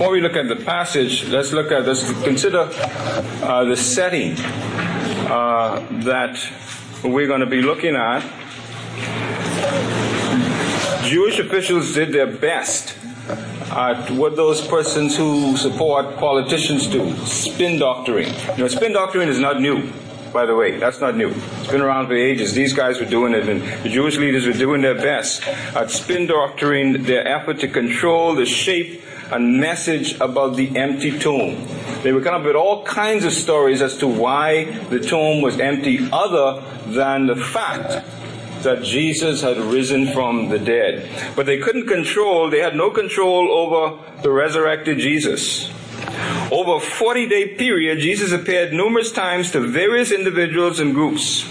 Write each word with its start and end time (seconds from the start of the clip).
before 0.00 0.14
we 0.14 0.22
look 0.22 0.34
at 0.34 0.48
the 0.48 0.56
passage, 0.56 1.28
let's 1.28 1.52
look 1.52 1.70
at, 1.70 1.86
let's 1.86 2.10
consider 2.22 2.70
uh, 2.72 3.64
the 3.64 3.76
setting 3.76 4.32
uh, 5.28 5.86
that 6.04 6.42
we're 7.04 7.26
going 7.26 7.40
to 7.40 7.46
be 7.46 7.60
looking 7.60 7.94
at. 7.94 8.22
Jewish 11.04 11.38
officials 11.38 11.92
did 11.92 12.14
their 12.14 12.26
best 12.26 12.96
at 13.72 14.10
what 14.12 14.36
those 14.36 14.66
persons 14.66 15.18
who 15.18 15.54
support 15.58 16.16
politicians 16.16 16.86
do 16.86 17.14
spin 17.26 17.78
doctoring. 17.78 18.32
You 18.56 18.62
know, 18.62 18.68
spin 18.68 18.94
doctoring 18.94 19.28
is 19.28 19.38
not 19.38 19.60
new 19.60 19.92
by 20.32 20.46
the 20.46 20.54
way. 20.54 20.78
That's 20.78 21.00
not 21.00 21.16
new. 21.16 21.30
It's 21.30 21.66
been 21.66 21.80
around 21.80 22.06
for 22.06 22.14
ages. 22.14 22.52
These 22.52 22.72
guys 22.72 23.00
were 23.00 23.06
doing 23.06 23.34
it, 23.34 23.48
and 23.48 23.62
the 23.82 23.88
Jewish 23.88 24.16
leaders 24.16 24.46
were 24.46 24.52
doing 24.52 24.80
their 24.80 24.94
best 24.94 25.44
at 25.46 25.90
spin 25.90 26.28
doctoring 26.28 27.02
their 27.02 27.26
effort 27.26 27.58
to 27.60 27.68
control 27.68 28.36
the 28.36 28.46
shape 28.46 29.02
and 29.32 29.60
message 29.60 30.20
about 30.20 30.56
the 30.56 30.76
empty 30.76 31.18
tomb. 31.18 31.66
They 32.02 32.12
would 32.12 32.24
come 32.24 32.34
up 32.34 32.44
with 32.44 32.56
all 32.56 32.84
kinds 32.84 33.24
of 33.24 33.32
stories 33.32 33.82
as 33.82 33.98
to 33.98 34.06
why 34.06 34.64
the 34.88 35.00
tomb 35.00 35.42
was 35.42 35.58
empty, 35.60 36.08
other 36.12 36.62
than 36.86 37.26
the 37.26 37.36
fact 37.36 38.06
that 38.62 38.82
Jesus 38.82 39.42
had 39.42 39.56
risen 39.56 40.08
from 40.12 40.48
the 40.48 40.58
dead. 40.58 41.08
But 41.34 41.46
they 41.46 41.58
couldn't 41.58 41.86
control, 41.86 42.50
they 42.50 42.60
had 42.60 42.76
no 42.76 42.90
control 42.90 43.50
over 43.50 43.98
the 44.22 44.30
resurrected 44.30 44.98
Jesus. 44.98 45.70
Over 46.50 46.76
a 46.76 46.80
40 46.80 47.28
day 47.28 47.54
period, 47.54 48.00
Jesus 48.00 48.32
appeared 48.32 48.72
numerous 48.72 49.12
times 49.12 49.50
to 49.52 49.60
various 49.60 50.10
individuals 50.10 50.80
and 50.80 50.94
groups, 50.94 51.46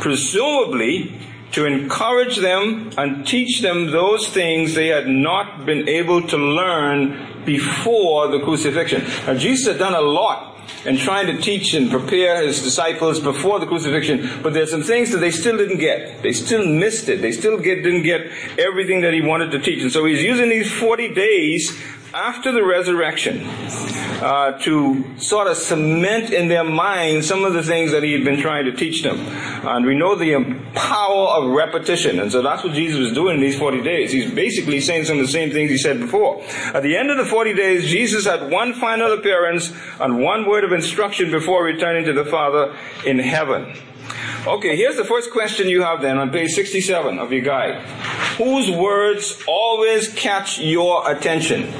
presumably 0.00 1.18
to 1.52 1.66
encourage 1.66 2.36
them 2.38 2.90
and 2.96 3.26
teach 3.26 3.60
them 3.60 3.90
those 3.90 4.28
things 4.28 4.74
they 4.74 4.88
had 4.88 5.06
not 5.06 5.64
been 5.66 5.88
able 5.88 6.26
to 6.28 6.36
learn 6.36 7.44
before 7.44 8.28
the 8.28 8.40
crucifixion. 8.40 9.02
Now, 9.26 9.34
Jesus 9.34 9.66
had 9.66 9.78
done 9.78 9.94
a 9.94 10.00
lot 10.00 10.52
in 10.84 10.96
trying 10.96 11.26
to 11.26 11.40
teach 11.40 11.74
and 11.74 11.90
prepare 11.90 12.44
his 12.44 12.62
disciples 12.62 13.20
before 13.20 13.60
the 13.60 13.66
crucifixion, 13.66 14.28
but 14.42 14.52
there's 14.54 14.70
some 14.70 14.82
things 14.82 15.10
that 15.10 15.18
they 15.18 15.30
still 15.30 15.56
didn't 15.56 15.78
get. 15.78 16.22
They 16.22 16.32
still 16.32 16.66
missed 16.66 17.08
it. 17.08 17.20
They 17.20 17.32
still 17.32 17.58
get, 17.58 17.82
didn't 17.82 18.02
get 18.02 18.30
everything 18.58 19.02
that 19.02 19.12
he 19.12 19.20
wanted 19.20 19.50
to 19.52 19.58
teach. 19.58 19.82
And 19.82 19.92
so 19.92 20.04
he's 20.04 20.22
using 20.22 20.48
these 20.48 20.70
40 20.72 21.14
days 21.14 21.78
after 22.14 22.52
the 22.52 22.62
resurrection 22.62 23.40
uh, 24.22 24.58
to 24.58 25.18
sort 25.18 25.46
of 25.46 25.56
cement 25.56 26.32
in 26.32 26.48
their 26.48 26.64
minds 26.64 27.26
some 27.26 27.44
of 27.44 27.54
the 27.54 27.62
things 27.62 27.90
that 27.92 28.02
he 28.02 28.12
had 28.12 28.24
been 28.24 28.40
trying 28.40 28.64
to 28.64 28.72
teach 28.72 29.02
them. 29.02 29.18
And 29.66 29.86
we 29.86 29.94
know 29.94 30.14
the 30.14 30.60
power 30.74 31.28
of 31.28 31.50
repetition. 31.50 32.20
And 32.20 32.30
so 32.30 32.42
that's 32.42 32.62
what 32.62 32.74
Jesus 32.74 32.98
was 32.98 33.12
doing 33.12 33.36
in 33.36 33.40
these 33.40 33.58
40 33.58 33.82
days. 33.82 34.12
He's 34.12 34.30
basically 34.30 34.80
saying 34.80 35.06
some 35.06 35.18
of 35.18 35.26
the 35.26 35.32
same 35.32 35.50
things 35.50 35.70
he 35.70 35.78
said 35.78 36.00
before. 36.00 36.42
At 36.74 36.82
the 36.82 36.96
end 36.96 37.10
of 37.10 37.16
the 37.16 37.24
40 37.24 37.54
days, 37.54 37.88
Jesus 37.88 38.26
had 38.26 38.50
one 38.50 38.74
final 38.74 39.12
appearance 39.12 39.72
and 40.00 40.22
one 40.22 40.46
word 40.48 40.64
of 40.64 40.72
instruction 40.72 41.30
before 41.30 41.64
returning 41.64 42.04
to 42.04 42.12
the 42.12 42.24
Father 42.24 42.76
in 43.06 43.18
heaven. 43.18 43.74
Okay, 44.46 44.76
here's 44.76 44.96
the 44.96 45.04
first 45.04 45.30
question 45.30 45.68
you 45.68 45.82
have 45.82 46.02
then 46.02 46.18
on 46.18 46.30
page 46.30 46.50
67 46.50 47.18
of 47.20 47.32
your 47.32 47.42
guide. 47.42 47.80
Whose 48.38 48.70
words 48.70 49.40
always 49.46 50.12
catch 50.14 50.58
your 50.58 51.08
attention? 51.08 51.72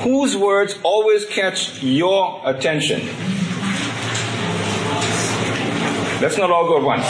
Whose 0.00 0.36
words 0.36 0.78
always 0.82 1.26
catch 1.26 1.82
your 1.82 2.40
attention? 2.44 3.00
Let's 6.22 6.38
not 6.38 6.50
all 6.50 6.66
go 6.66 6.78
at 6.78 6.84
once. 6.84 7.06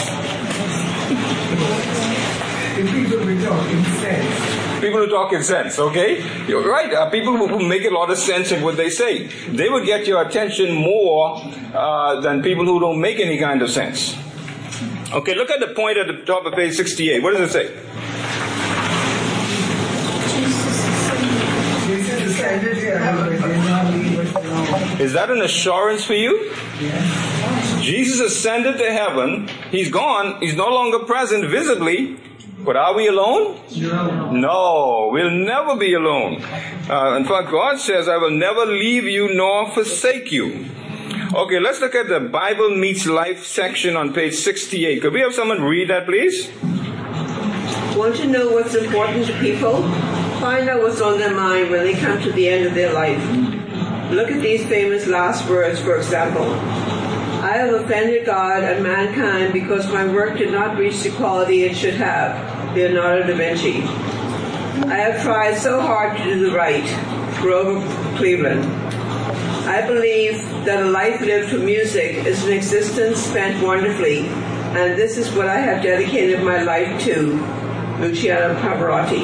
people 2.75 3.19
who 3.19 3.45
talk 3.45 3.71
in 3.71 3.83
sense. 3.83 4.81
People 4.81 4.99
who 4.99 5.07
talk 5.07 5.31
in 5.31 5.43
sense, 5.43 5.79
okay? 5.79 6.21
You're 6.47 6.69
right. 6.69 6.93
Uh, 6.93 7.09
people 7.09 7.37
who, 7.37 7.47
who, 7.47 7.65
make 7.65 7.85
a 7.85 7.89
lot 7.89 8.09
of 8.09 8.17
sense 8.17 8.51
in 8.51 8.61
what 8.61 8.75
they 8.75 8.89
say. 8.89 9.27
They 9.47 9.69
would 9.69 9.85
get 9.85 10.05
your 10.05 10.21
attention 10.21 10.75
more 10.75 11.41
uh, 11.73 12.19
than 12.19 12.41
people 12.41 12.65
who 12.65 12.79
don't 12.79 12.99
make 12.99 13.19
any 13.19 13.37
kind 13.37 13.61
of 13.61 13.69
sense. 13.69 14.17
Okay, 15.13 15.35
look 15.35 15.49
at 15.49 15.59
the 15.59 15.73
point 15.75 15.97
at 15.97 16.07
the 16.07 16.25
top 16.25 16.45
of 16.45 16.53
page 16.53 16.73
68. 16.75 17.21
What 17.21 17.37
does 17.37 17.49
it 17.49 17.53
say? 17.53 18.20
Is 25.01 25.13
that 25.13 25.31
an 25.31 25.41
assurance 25.41 26.05
for 26.05 26.13
you? 26.13 26.51
Yes. 26.79 27.81
Jesus 27.81 28.19
ascended 28.19 28.77
to 28.77 28.91
heaven. 28.91 29.47
He's 29.71 29.89
gone. 29.89 30.39
He's 30.39 30.55
no 30.55 30.69
longer 30.69 30.99
present 30.99 31.49
visibly. 31.49 32.19
But 32.59 32.75
are 32.75 32.93
we 32.93 33.07
alone? 33.07 33.59
No. 33.75 34.31
No, 34.31 35.09
we'll 35.11 35.31
never 35.31 35.75
be 35.75 35.95
alone. 35.95 36.43
Uh, 36.87 37.15
in 37.15 37.25
fact, 37.25 37.49
God 37.49 37.79
says, 37.79 38.07
I 38.07 38.17
will 38.17 38.29
never 38.29 38.67
leave 38.67 39.05
you 39.05 39.33
nor 39.33 39.71
forsake 39.71 40.31
you. 40.31 40.69
Okay, 41.33 41.59
let's 41.59 41.81
look 41.81 41.95
at 41.95 42.07
the 42.07 42.19
Bible 42.19 42.69
Meets 42.77 43.07
Life 43.07 43.43
section 43.43 43.95
on 43.95 44.13
page 44.13 44.35
68. 44.35 45.01
Could 45.01 45.13
we 45.13 45.21
have 45.21 45.33
someone 45.33 45.63
read 45.63 45.89
that, 45.89 46.05
please? 46.05 46.51
Want 47.97 48.15
to 48.17 48.27
know 48.27 48.51
what's 48.51 48.75
important 48.75 49.25
to 49.25 49.39
people? 49.39 49.81
Find 50.39 50.69
out 50.69 50.83
what's 50.83 51.01
on 51.01 51.17
their 51.17 51.33
mind 51.33 51.71
when 51.71 51.83
they 51.85 51.95
come 51.95 52.21
to 52.21 52.31
the 52.31 52.47
end 52.47 52.67
of 52.67 52.75
their 52.75 52.93
life. 52.93 53.50
Look 54.11 54.29
at 54.29 54.41
these 54.41 54.65
famous 54.65 55.07
last 55.07 55.49
words, 55.49 55.79
for 55.79 55.95
example. 55.95 56.43
I 57.41 57.53
have 57.53 57.73
offended 57.73 58.25
God 58.25 58.61
and 58.61 58.83
mankind 58.83 59.53
because 59.53 59.87
my 59.87 60.05
work 60.05 60.37
did 60.37 60.51
not 60.51 60.77
reach 60.77 61.01
the 61.01 61.11
quality 61.11 61.63
it 61.63 61.77
should 61.77 61.93
have. 61.93 62.75
Leonardo 62.75 63.25
da 63.25 63.35
Vinci. 63.35 63.83
I 64.89 64.95
have 64.95 65.23
tried 65.23 65.55
so 65.55 65.79
hard 65.79 66.17
to 66.17 66.23
do 66.25 66.49
the 66.49 66.55
right. 66.55 66.83
Grover 67.39 67.87
Cleveland. 68.17 68.65
I 69.65 69.87
believe 69.87 70.41
that 70.65 70.83
a 70.83 70.89
life 70.89 71.21
lived 71.21 71.49
for 71.51 71.59
music 71.59 72.17
is 72.25 72.43
an 72.43 72.51
existence 72.51 73.17
spent 73.17 73.65
wonderfully, 73.65 74.27
and 74.27 74.99
this 74.99 75.17
is 75.17 75.33
what 75.33 75.47
I 75.47 75.57
have 75.57 75.81
dedicated 75.81 76.43
my 76.43 76.61
life 76.63 77.01
to. 77.03 77.37
Luciano 78.01 78.55
Pavarotti. 78.59 79.23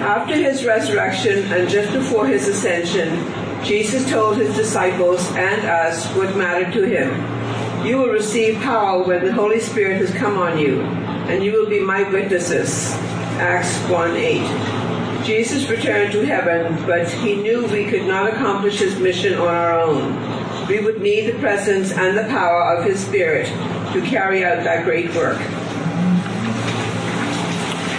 After 0.00 0.36
his 0.36 0.64
resurrection 0.64 1.52
and 1.52 1.68
just 1.68 1.92
before 1.92 2.28
his 2.28 2.46
ascension, 2.46 3.41
Jesus 3.64 4.08
told 4.10 4.36
his 4.36 4.56
disciples 4.56 5.26
and 5.32 5.64
us 5.66 6.06
what 6.16 6.36
mattered 6.36 6.72
to 6.72 6.82
him. 6.82 7.86
You 7.86 7.98
will 7.98 8.08
receive 8.08 8.60
power 8.60 9.02
when 9.02 9.24
the 9.24 9.32
Holy 9.32 9.60
Spirit 9.60 10.00
has 10.00 10.12
come 10.14 10.36
on 10.36 10.58
you, 10.58 10.80
and 10.82 11.44
you 11.44 11.52
will 11.52 11.68
be 11.68 11.80
my 11.80 12.08
witnesses. 12.10 12.90
Acts 13.38 13.76
1 13.88 14.16
8. 14.16 15.24
Jesus 15.24 15.68
returned 15.68 16.12
to 16.12 16.26
heaven, 16.26 16.84
but 16.86 17.08
he 17.08 17.36
knew 17.36 17.64
we 17.66 17.86
could 17.86 18.06
not 18.06 18.32
accomplish 18.32 18.78
his 18.80 18.98
mission 18.98 19.34
on 19.34 19.48
our 19.48 19.80
own. 19.80 20.66
We 20.66 20.80
would 20.80 21.00
need 21.00 21.32
the 21.32 21.38
presence 21.38 21.92
and 21.92 22.18
the 22.18 22.24
power 22.24 22.76
of 22.76 22.84
his 22.84 23.04
Spirit 23.04 23.46
to 23.92 24.02
carry 24.04 24.44
out 24.44 24.64
that 24.64 24.84
great 24.84 25.14
work. 25.14 25.40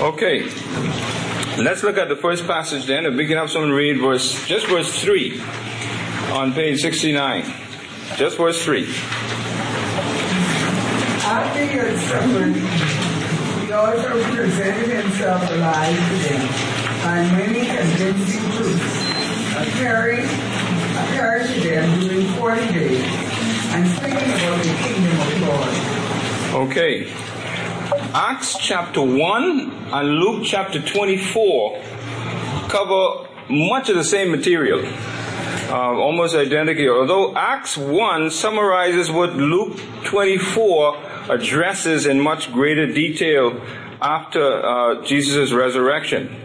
Okay. 0.01 0.50
Let's 1.58 1.84
look 1.84 2.00
at 2.00 2.09
the 2.09 2.16
first 2.16 2.47
passage 2.47 2.88
then. 2.88 3.06
If 3.06 3.14
we 3.14 3.28
can 3.28 3.38
have 3.38 3.52
someone 3.52 3.72
read 3.72 4.00
verse, 4.00 4.34
just 4.47 4.66
verse 4.68 4.91
3 5.02 5.40
on 6.31 6.52
page 6.53 6.81
69. 6.81 7.46
Just 8.16 8.38
verse 8.38 8.64
3. 8.64 8.86
After 11.25 11.66
he 11.66 11.78
had 11.78 11.97
suffered, 12.09 12.56
he 13.66 13.72
also 13.72 14.24
presented 14.34 15.03
himself 15.03 15.50
alive 15.52 15.96
to 15.96 16.16
them 16.28 16.47
by 17.03 17.22
many 17.38 17.66
convincing 17.68 18.44
proofs, 18.58 18.96
appearing, 19.56 20.25
appearing 20.97 21.47
to 21.53 21.59
them 21.69 22.00
during 22.00 22.28
40 22.34 22.74
days 22.74 23.06
and 23.74 23.88
speaking 23.90 24.18
about 24.18 24.58
the 24.63 24.74
kingdom 24.81 25.19
of 25.22 25.40
God. 25.42 25.72
Okay. 26.68 27.22
Acts 28.16 28.56
chapter 28.59 29.01
1 29.01 29.72
and 29.91 30.07
Luke 30.07 30.44
chapter 30.46 30.79
24 30.79 31.81
cover 32.69 33.28
much 33.50 33.90
of 33.90 33.96
the 33.96 34.03
same 34.03 34.29
material, 34.29 34.86
uh, 35.71 35.74
almost 35.74 36.36
identical. 36.36 36.92
Although 36.92 37.36
Acts 37.36 37.75
1 37.75 38.30
summarizes 38.30 39.10
what 39.10 39.36
Luke 39.36 39.80
24 40.04 40.95
addresses 41.31 42.06
in 42.06 42.19
much 42.19 42.54
greater 42.54 42.86
detail 42.86 43.60
after 44.00 44.63
uh, 44.63 45.04
Jesus' 45.04 45.51
resurrection. 45.51 46.39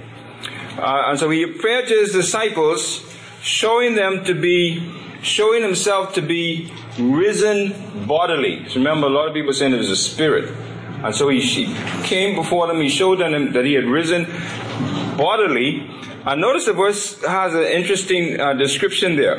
Uh, 0.79 1.03
and 1.09 1.19
so 1.19 1.29
he 1.29 1.43
appeared 1.43 1.87
to 1.88 1.94
his 1.94 2.12
disciples, 2.12 3.05
showing 3.43 3.94
them 3.94 4.25
to 4.25 4.32
be, 4.32 4.91
showing 5.20 5.62
himself 5.62 6.15
to 6.15 6.23
be 6.23 6.73
risen 6.99 8.06
bodily. 8.06 8.67
So 8.70 8.76
remember, 8.76 9.09
a 9.09 9.11
lot 9.11 9.29
of 9.29 9.35
people 9.35 9.53
saying 9.53 9.75
it 9.75 9.76
was 9.76 9.91
a 9.91 9.97
spirit. 9.97 10.50
And 11.05 11.15
so 11.15 11.29
he, 11.29 11.41
he 11.41 11.67
came 12.03 12.35
before 12.35 12.67
them, 12.67 12.81
he 12.81 12.89
showed 12.89 13.21
them 13.21 13.53
that 13.53 13.65
he 13.65 13.75
had 13.75 13.85
risen 13.85 14.25
bodily. 15.17 15.89
And 16.27 16.41
notice 16.41 16.67
the 16.67 16.73
verse 16.73 17.23
has 17.23 17.55
an 17.55 17.65
interesting 17.65 18.41
uh, 18.41 18.55
description 18.55 19.17
there. 19.17 19.37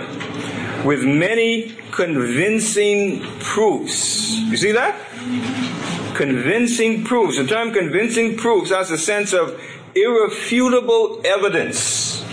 With 0.85 1.03
many 1.03 1.75
convincing 1.91 3.21
proofs. 3.39 4.35
You 4.35 4.57
see 4.57 4.71
that? 4.71 4.95
Convincing 6.15 7.03
proofs. 7.03 7.37
The 7.37 7.45
term 7.45 7.73
convincing 7.73 8.37
proofs 8.37 8.69
has 8.71 8.89
a 8.91 8.97
sense 8.97 9.33
of 9.33 9.61
irrefutable 9.95 11.21
evidence. 11.25 12.23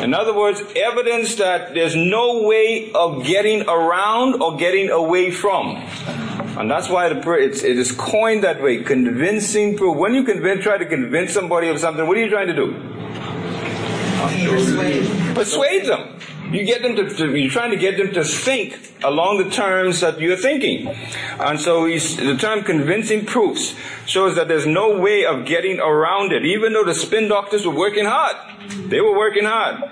In 0.00 0.14
other 0.14 0.32
words, 0.32 0.62
evidence 0.76 1.34
that 1.34 1.74
there's 1.74 1.96
no 1.96 2.42
way 2.44 2.90
of 2.92 3.26
getting 3.26 3.68
around 3.68 4.40
or 4.40 4.56
getting 4.56 4.90
away 4.90 5.30
from. 5.30 5.76
And 6.58 6.70
that's 6.70 6.88
why 6.88 7.06
it 7.06 7.64
is 7.64 7.92
coined 7.92 8.44
that 8.44 8.60
way, 8.62 8.82
convincing 8.82 9.76
proof. 9.76 9.96
When 9.96 10.14
you 10.14 10.24
convince, 10.24 10.62
try 10.62 10.78
to 10.78 10.86
convince 10.86 11.32
somebody 11.32 11.68
of 11.68 11.78
something, 11.78 12.06
what 12.06 12.16
are 12.16 12.20
you 12.20 12.30
trying 12.30 12.48
to 12.48 12.54
do? 12.54 12.72
Persuade. 14.50 15.34
Persuade 15.34 15.86
them. 15.86 16.18
You 16.52 16.64
get 16.64 16.82
them 16.82 16.96
to, 16.96 17.08
to, 17.08 17.36
you're 17.36 17.50
trying 17.50 17.70
to 17.70 17.76
get 17.76 17.96
them 17.96 18.12
to 18.12 18.24
think 18.24 18.76
along 19.04 19.38
the 19.38 19.48
terms 19.50 20.00
that 20.00 20.18
you're 20.20 20.36
thinking. 20.36 20.88
And 21.38 21.60
so 21.60 21.86
the 21.86 22.36
term 22.38 22.64
convincing 22.64 23.24
proofs 23.24 23.74
shows 24.06 24.34
that 24.34 24.48
there's 24.48 24.66
no 24.66 24.98
way 24.98 25.24
of 25.24 25.46
getting 25.46 25.78
around 25.78 26.32
it. 26.32 26.44
Even 26.44 26.72
though 26.72 26.84
the 26.84 26.94
spin 26.94 27.28
doctors 27.28 27.64
were 27.64 27.74
working 27.74 28.04
hard. 28.04 28.36
They 28.88 29.00
were 29.00 29.16
working 29.16 29.44
hard. 29.44 29.84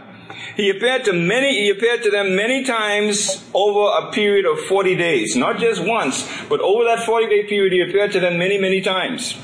He 0.58 0.70
appeared 0.70 1.04
to 1.04 1.12
many, 1.12 1.54
he 1.54 1.70
appeared 1.70 2.02
to 2.02 2.10
them 2.10 2.34
many 2.34 2.64
times 2.64 3.44
over 3.54 4.08
a 4.08 4.10
period 4.10 4.44
of 4.44 4.58
40 4.58 4.96
days. 4.96 5.36
Not 5.36 5.58
just 5.58 5.80
once, 5.80 6.28
but 6.48 6.58
over 6.58 6.82
that 6.82 7.06
40 7.06 7.28
day 7.28 7.44
period, 7.44 7.72
he 7.72 7.80
appeared 7.80 8.10
to 8.10 8.20
them 8.20 8.40
many, 8.40 8.58
many 8.58 8.80
times. 8.80 9.38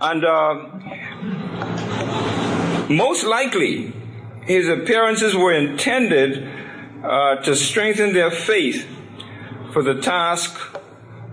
And, 0.00 0.24
uh, 0.24 0.54
most 2.88 3.24
likely, 3.24 3.92
his 4.42 4.68
appearances 4.68 5.34
were 5.34 5.52
intended 5.52 6.48
uh, 7.02 7.42
to 7.42 7.56
strengthen 7.56 8.12
their 8.12 8.30
faith 8.30 8.86
for 9.72 9.82
the 9.82 10.00
task 10.00 10.56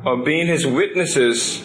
of 0.03 0.25
being 0.25 0.47
his 0.47 0.65
witnesses 0.65 1.61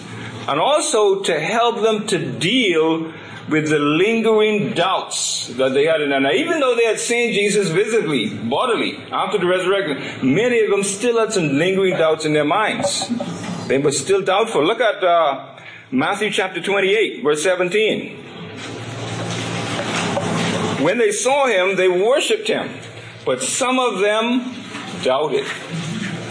and 0.47 0.61
also 0.61 1.23
to 1.23 1.41
help 1.41 1.81
them 1.81 2.07
to 2.09 2.19
deal 2.39 3.15
with 3.49 3.69
the 3.69 3.79
lingering 3.79 4.73
doubts 4.73 5.49
that 5.55 5.73
they 5.73 5.85
had. 5.85 6.01
Now, 6.09 6.31
even 6.31 6.61
though 6.61 6.75
they 6.75 6.85
had 6.85 6.99
seen 6.99 7.33
Jesus 7.33 7.69
visibly, 7.69 8.31
bodily, 8.31 8.97
after 9.13 9.39
the 9.39 9.47
resurrection, 9.47 10.35
many 10.35 10.61
of 10.61 10.71
them 10.71 10.83
still 10.83 11.19
had 11.19 11.33
some 11.33 11.57
lingering 11.57 11.97
doubts 11.97 12.25
in 12.25 12.33
their 12.33 12.45
minds. 12.45 13.09
They 13.69 13.79
were 13.79 13.93
still 13.93 14.23
doubtful. 14.23 14.65
Look 14.65 14.81
at 14.81 15.03
uh, 15.03 15.57
Matthew 15.91 16.31
chapter 16.31 16.61
28, 16.61 17.23
verse 17.23 17.43
17. 17.43 18.17
When 20.83 20.99
they 20.99 21.11
saw 21.11 21.47
him, 21.47 21.77
they 21.77 21.89
worshiped 21.89 22.49
him, 22.49 22.69
but 23.25 23.43
some 23.43 23.79
of 23.79 24.01
them 24.01 24.55
doubted. 25.03 25.47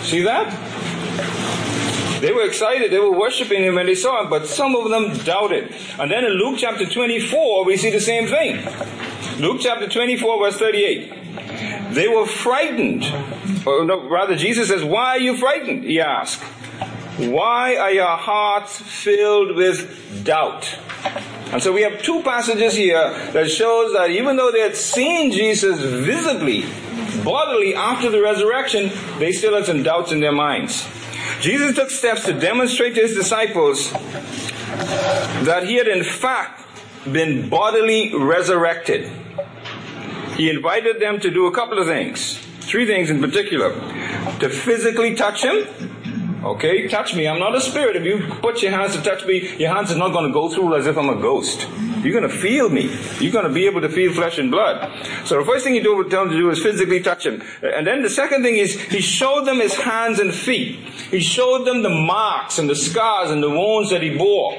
See 0.02 0.22
that? 0.22 0.54
They 2.22 2.32
were 2.32 2.44
excited, 2.44 2.92
they 2.92 3.00
were 3.00 3.18
worshiping 3.18 3.64
him 3.64 3.76
when 3.76 3.86
they 3.86 3.96
saw 3.96 4.24
him, 4.24 4.30
but 4.30 4.48
some 4.48 4.76
of 4.76 4.90
them 4.90 5.16
doubted. 5.26 5.74
And 6.00 6.10
then 6.10 6.24
in 6.24 6.32
Luke 6.34 6.58
chapter 6.58 6.86
24, 6.86 7.66
we 7.66 7.78
see 7.78 7.92
the 7.92 8.00
same 8.00 8.28
thing. 8.28 8.66
Luke 9.40 9.58
chapter 9.62 9.88
24, 9.88 10.40
verse 10.40 10.58
38. 10.58 11.94
They 11.94 12.08
were 12.08 12.26
frightened. 12.26 13.04
Or 13.66 13.86
no, 13.86 14.08
rather, 14.10 14.36
Jesus 14.36 14.70
says, 14.70 14.84
Why 14.84 15.12
are 15.12 15.20
you 15.20 15.38
frightened? 15.38 15.84
He 15.84 16.00
asked. 16.00 16.42
Why 17.18 17.78
are 17.78 17.92
your 17.92 18.18
hearts 18.18 18.78
filled 18.78 19.56
with 19.56 20.24
doubt? 20.26 20.78
And 21.52 21.64
so 21.64 21.72
we 21.72 21.84
have 21.84 22.02
two 22.02 22.22
passages 22.24 22.76
here 22.76 23.10
that 23.32 23.50
shows 23.50 23.94
that 23.94 24.10
even 24.10 24.36
though 24.36 24.52
they 24.52 24.60
had 24.60 24.76
seen 24.76 25.32
Jesus 25.32 25.80
visibly, 25.80 26.66
bodily 27.24 27.74
after 27.74 28.10
the 28.10 28.22
resurrection, 28.22 28.92
they 29.20 29.32
still 29.32 29.56
had 29.56 29.66
some 29.66 29.84
doubts 29.84 30.12
in 30.12 30.20
their 30.20 30.34
minds. 30.34 30.86
Jesus 31.40 31.76
took 31.76 31.90
steps 31.90 32.26
to 32.26 32.34
demonstrate 32.34 32.96
to 32.96 33.02
his 33.02 33.16
disciples 33.16 33.92
that 35.44 35.64
he 35.66 35.76
had 35.76 35.88
in 35.88 36.04
fact 36.04 36.62
been 37.12 37.50
bodily 37.50 38.14
resurrected. 38.16 39.12
He 40.36 40.50
invited 40.50 41.00
them 41.00 41.20
to 41.22 41.30
do 41.30 41.46
a 41.46 41.52
couple 41.52 41.80
of 41.80 41.88
things, 41.88 42.38
three 42.62 42.86
things 42.86 43.10
in 43.10 43.22
particular. 43.22 43.74
To 44.40 44.50
physically 44.50 45.16
touch 45.16 45.44
him, 45.44 45.68
Okay, 46.46 46.88
touch 46.88 47.16
me. 47.16 47.28
I'm 47.28 47.40
not 47.40 47.56
a 47.56 47.60
spirit. 47.60 47.96
If 47.96 48.04
you 48.04 48.20
put 48.40 48.62
your 48.62 48.72
hands 48.72 48.96
to 48.96 49.02
touch 49.02 49.26
me, 49.26 49.56
your 49.58 49.74
hands 49.74 49.92
are 49.92 49.98
not 49.98 50.14
going 50.14 50.28
to 50.28 50.32
go 50.32 50.48
through 50.48 50.76
as 50.76 50.86
if 50.86 50.96
I'm 50.96 51.10
a 51.10 51.16
ghost. 51.20 51.68
You're 52.06 52.20
going 52.20 52.32
to 52.32 52.38
feel 52.38 52.70
me. 52.70 52.96
You're 53.20 53.32
going 53.32 53.48
to 53.48 53.52
be 53.52 53.66
able 53.66 53.82
to 53.82 53.90
feel 53.90 54.14
flesh 54.14 54.38
and 54.38 54.52
blood. 54.52 54.92
So 55.26 55.40
the 55.40 55.46
first 55.46 55.64
thing 55.64 55.74
he 55.74 55.82
tell 55.82 56.04
them 56.04 56.30
to 56.30 56.38
do 56.38 56.52
is 56.52 56.62
physically 56.62 57.00
touch 57.00 57.26
him. 57.26 57.42
And 57.64 57.88
then 57.88 58.04
the 58.04 58.12
second 58.12 58.44
thing 58.44 58.58
is 58.58 58.80
he 58.80 59.02
showed 59.02 59.46
them 59.46 59.60
his 59.60 59.74
hands 59.74 60.20
and 60.20 60.32
feet. 60.32 60.78
He 61.10 61.20
showed 61.20 61.66
them 61.66 61.82
the 61.82 61.90
marks 61.90 62.60
and 62.60 62.70
the 62.70 62.76
scars 62.76 63.32
and 63.32 63.42
the 63.42 63.50
wounds 63.50 63.90
that 63.90 64.04
he 64.04 64.16
bore. 64.16 64.56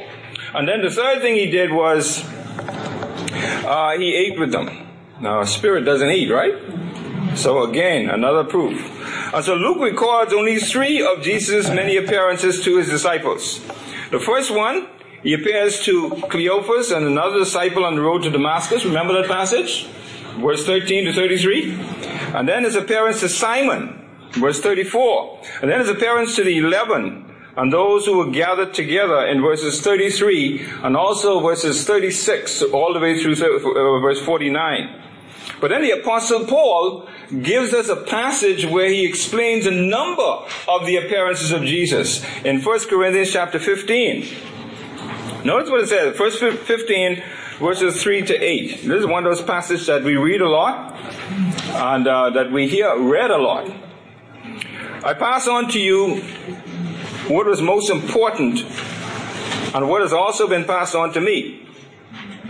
And 0.55 0.67
then 0.67 0.83
the 0.83 0.91
third 0.91 1.23
thing 1.23 1.37
he 1.37 1.47
did 1.47 1.71
was 1.71 2.25
uh, 2.25 3.97
he 3.97 4.13
ate 4.17 4.41
with 4.41 4.51
them. 4.51 4.89
Now 5.21 5.41
a 5.41 5.47
spirit 5.47 5.85
doesn't 5.85 6.11
eat, 6.11 6.29
right? 6.29 7.37
So 7.37 7.63
again, 7.63 8.11
another 8.11 8.43
proof. 8.43 8.81
And 9.33 9.45
so 9.45 9.55
Luke 9.55 9.79
records 9.79 10.33
only 10.33 10.59
three 10.59 11.01
of 11.01 11.23
Jesus' 11.23 11.69
many 11.69 11.97
appearances 11.97 12.65
to 12.65 12.79
his 12.79 12.89
disciples. 12.89 13.61
The 14.11 14.19
first 14.19 14.51
one, 14.51 14.89
he 15.27 15.35
appears 15.35 15.81
to 15.81 16.11
Cleophas 16.31 16.93
and 16.93 17.05
another 17.05 17.41
disciple 17.41 17.85
on 17.85 17.97
the 17.97 18.01
road 18.01 18.23
to 18.23 18.31
Damascus. 18.31 18.85
Remember 18.85 19.13
that 19.21 19.29
passage? 19.29 19.89
Verse 20.39 20.65
13 20.65 21.07
to 21.07 21.13
33. 21.13 21.73
And 22.33 22.49
then 22.49 22.63
his 22.63 22.77
appearance 22.77 23.19
to 23.21 23.29
Simon, 23.29 24.07
verse 24.35 24.61
34. 24.61 25.43
And 25.63 25.71
then 25.73 25.81
his 25.81 25.89
appearance 25.89 26.37
to 26.37 26.45
the 26.45 26.59
eleven 26.59 27.29
and 27.57 27.73
those 27.73 28.07
who 28.07 28.19
were 28.19 28.31
gathered 28.31 28.73
together 28.73 29.27
in 29.27 29.43
verses 29.43 29.81
33 29.81 30.65
and 30.85 30.97
also 30.97 31.41
verses 31.41 31.85
36 31.85 32.63
all 32.63 32.95
the 32.95 33.01
way 33.01 33.19
through 33.19 33.33
uh, 33.33 34.01
verse 34.01 34.21
49. 34.21 35.03
But 35.61 35.71
then 35.71 35.83
the 35.83 35.91
apostle 35.91 36.47
Paul 36.47 37.09
gives 37.43 37.75
us 37.75 37.89
a 37.89 37.97
passage 37.97 38.65
where 38.65 38.89
he 38.89 39.05
explains 39.05 39.67
a 39.67 39.73
number 39.73 40.47
of 40.69 40.87
the 40.87 40.99
appearances 40.99 41.51
of 41.51 41.63
Jesus 41.63 42.25
in 42.45 42.63
1 42.63 42.79
Corinthians 42.89 43.33
chapter 43.33 43.59
15. 43.59 44.55
Notice 45.47 45.71
what 45.71 45.81
it 45.81 45.89
says, 45.89 46.17
verse 46.17 46.41
15, 46.41 47.23
verses 47.61 48.03
3 48.03 48.23
to 48.23 48.37
8. 48.37 48.69
This 48.83 48.83
is 48.83 49.07
one 49.07 49.25
of 49.25 49.31
those 49.31 49.47
passages 49.47 49.87
that 49.87 50.03
we 50.03 50.17
read 50.17 50.41
a 50.41 50.49
lot 50.49 50.93
and 50.97 52.09
uh, 52.09 52.31
that 52.31 52.51
we 52.51 52.67
hear 52.67 52.99
read 52.99 53.31
a 53.31 53.39
lot. 53.39 53.71
I 55.05 55.15
pass 55.15 55.47
on 55.47 55.69
to 55.69 55.79
you 55.79 56.17
what 57.29 57.47
was 57.47 57.63
most 57.63 57.91
important 57.91 58.65
and 59.73 59.89
what 59.89 60.03
has 60.03 60.13
also 60.13 60.49
been 60.49 60.65
passed 60.65 60.97
on 60.97 61.13
to 61.13 61.21
me. 61.21 61.65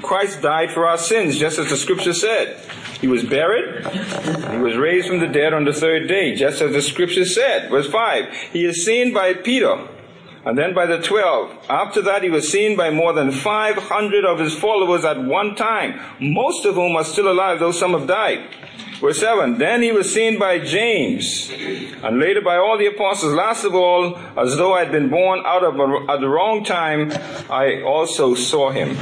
Christ 0.00 0.40
died 0.40 0.70
for 0.70 0.86
our 0.86 0.96
sins, 0.96 1.36
just 1.36 1.58
as 1.58 1.68
the 1.68 1.76
scripture 1.76 2.14
said. 2.14 2.58
He 3.02 3.08
was 3.08 3.24
buried. 3.24 3.86
He 4.52 4.56
was 4.56 4.74
raised 4.78 5.08
from 5.08 5.18
the 5.18 5.28
dead 5.28 5.52
on 5.52 5.66
the 5.66 5.74
third 5.74 6.08
day, 6.08 6.34
just 6.34 6.62
as 6.62 6.72
the 6.72 6.80
scripture 6.80 7.26
said. 7.26 7.68
Verse 7.68 7.90
5. 7.90 8.32
He 8.54 8.64
is 8.64 8.86
seen 8.86 9.12
by 9.12 9.34
Peter 9.34 9.86
and 10.46 10.56
then 10.56 10.72
by 10.72 10.86
the 10.86 11.02
twelve. 11.02 11.50
After 11.68 12.00
that, 12.02 12.22
he 12.22 12.30
was 12.30 12.48
seen 12.48 12.76
by 12.76 12.90
more 12.90 13.12
than 13.12 13.32
500 13.32 14.24
of 14.24 14.38
his 14.38 14.56
followers 14.56 15.04
at 15.04 15.20
one 15.20 15.56
time, 15.56 16.00
most 16.20 16.64
of 16.64 16.76
whom 16.76 16.94
are 16.94 17.02
still 17.02 17.30
alive, 17.30 17.58
though 17.58 17.72
some 17.72 17.92
have 17.92 18.06
died. 18.06 18.48
Verse 19.00 19.18
7. 19.18 19.58
Then 19.58 19.82
he 19.82 19.90
was 19.90 20.14
seen 20.14 20.38
by 20.38 20.60
James, 20.60 21.50
and 21.50 22.20
later 22.20 22.40
by 22.40 22.56
all 22.56 22.78
the 22.78 22.86
apostles. 22.86 23.34
Last 23.34 23.64
of 23.64 23.74
all, 23.74 24.16
as 24.38 24.56
though 24.56 24.72
I 24.72 24.84
had 24.84 24.92
been 24.92 25.10
born 25.10 25.42
out 25.44 25.64
of 25.64 25.80
a, 25.80 26.12
at 26.12 26.20
the 26.20 26.28
wrong 26.28 26.62
time, 26.62 27.12
I 27.50 27.82
also 27.82 28.36
saw 28.36 28.70
him. 28.70 28.96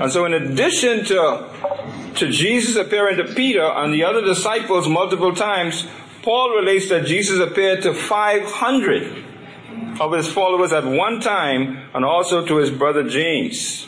And 0.00 0.10
so 0.10 0.24
in 0.24 0.34
addition 0.34 1.04
to 1.04 1.50
to 2.16 2.30
Jesus 2.30 2.76
appearing 2.76 3.16
to 3.18 3.24
Peter 3.34 3.64
and 3.64 3.92
the 3.94 4.04
other 4.04 4.22
disciples 4.22 4.88
multiple 4.88 5.34
times, 5.34 5.86
Paul 6.22 6.56
relates 6.56 6.88
that 6.88 7.06
Jesus 7.06 7.40
appeared 7.40 7.82
to 7.82 7.94
500 7.94 9.24
of 10.00 10.12
his 10.12 10.30
followers 10.32 10.72
at 10.72 10.84
one 10.84 11.20
time 11.20 11.88
and 11.94 12.04
also 12.04 12.44
to 12.44 12.56
his 12.56 12.70
brother 12.70 13.08
James. 13.08 13.86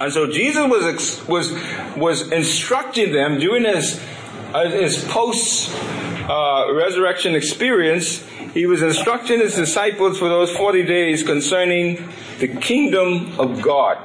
And 0.00 0.12
so 0.12 0.30
Jesus 0.30 0.68
was, 0.68 1.28
was, 1.28 1.96
was 1.96 2.32
instructing 2.32 3.12
them 3.12 3.38
during 3.38 3.64
his, 3.64 4.02
his 4.54 5.04
post 5.04 5.70
uh, 6.28 6.72
resurrection 6.72 7.34
experience. 7.34 8.24
He 8.52 8.66
was 8.66 8.82
instructing 8.82 9.40
his 9.40 9.54
disciples 9.54 10.18
for 10.18 10.28
those 10.28 10.50
40 10.56 10.84
days 10.84 11.22
concerning 11.22 12.08
the 12.38 12.48
kingdom 12.48 13.38
of 13.38 13.62
God 13.62 13.98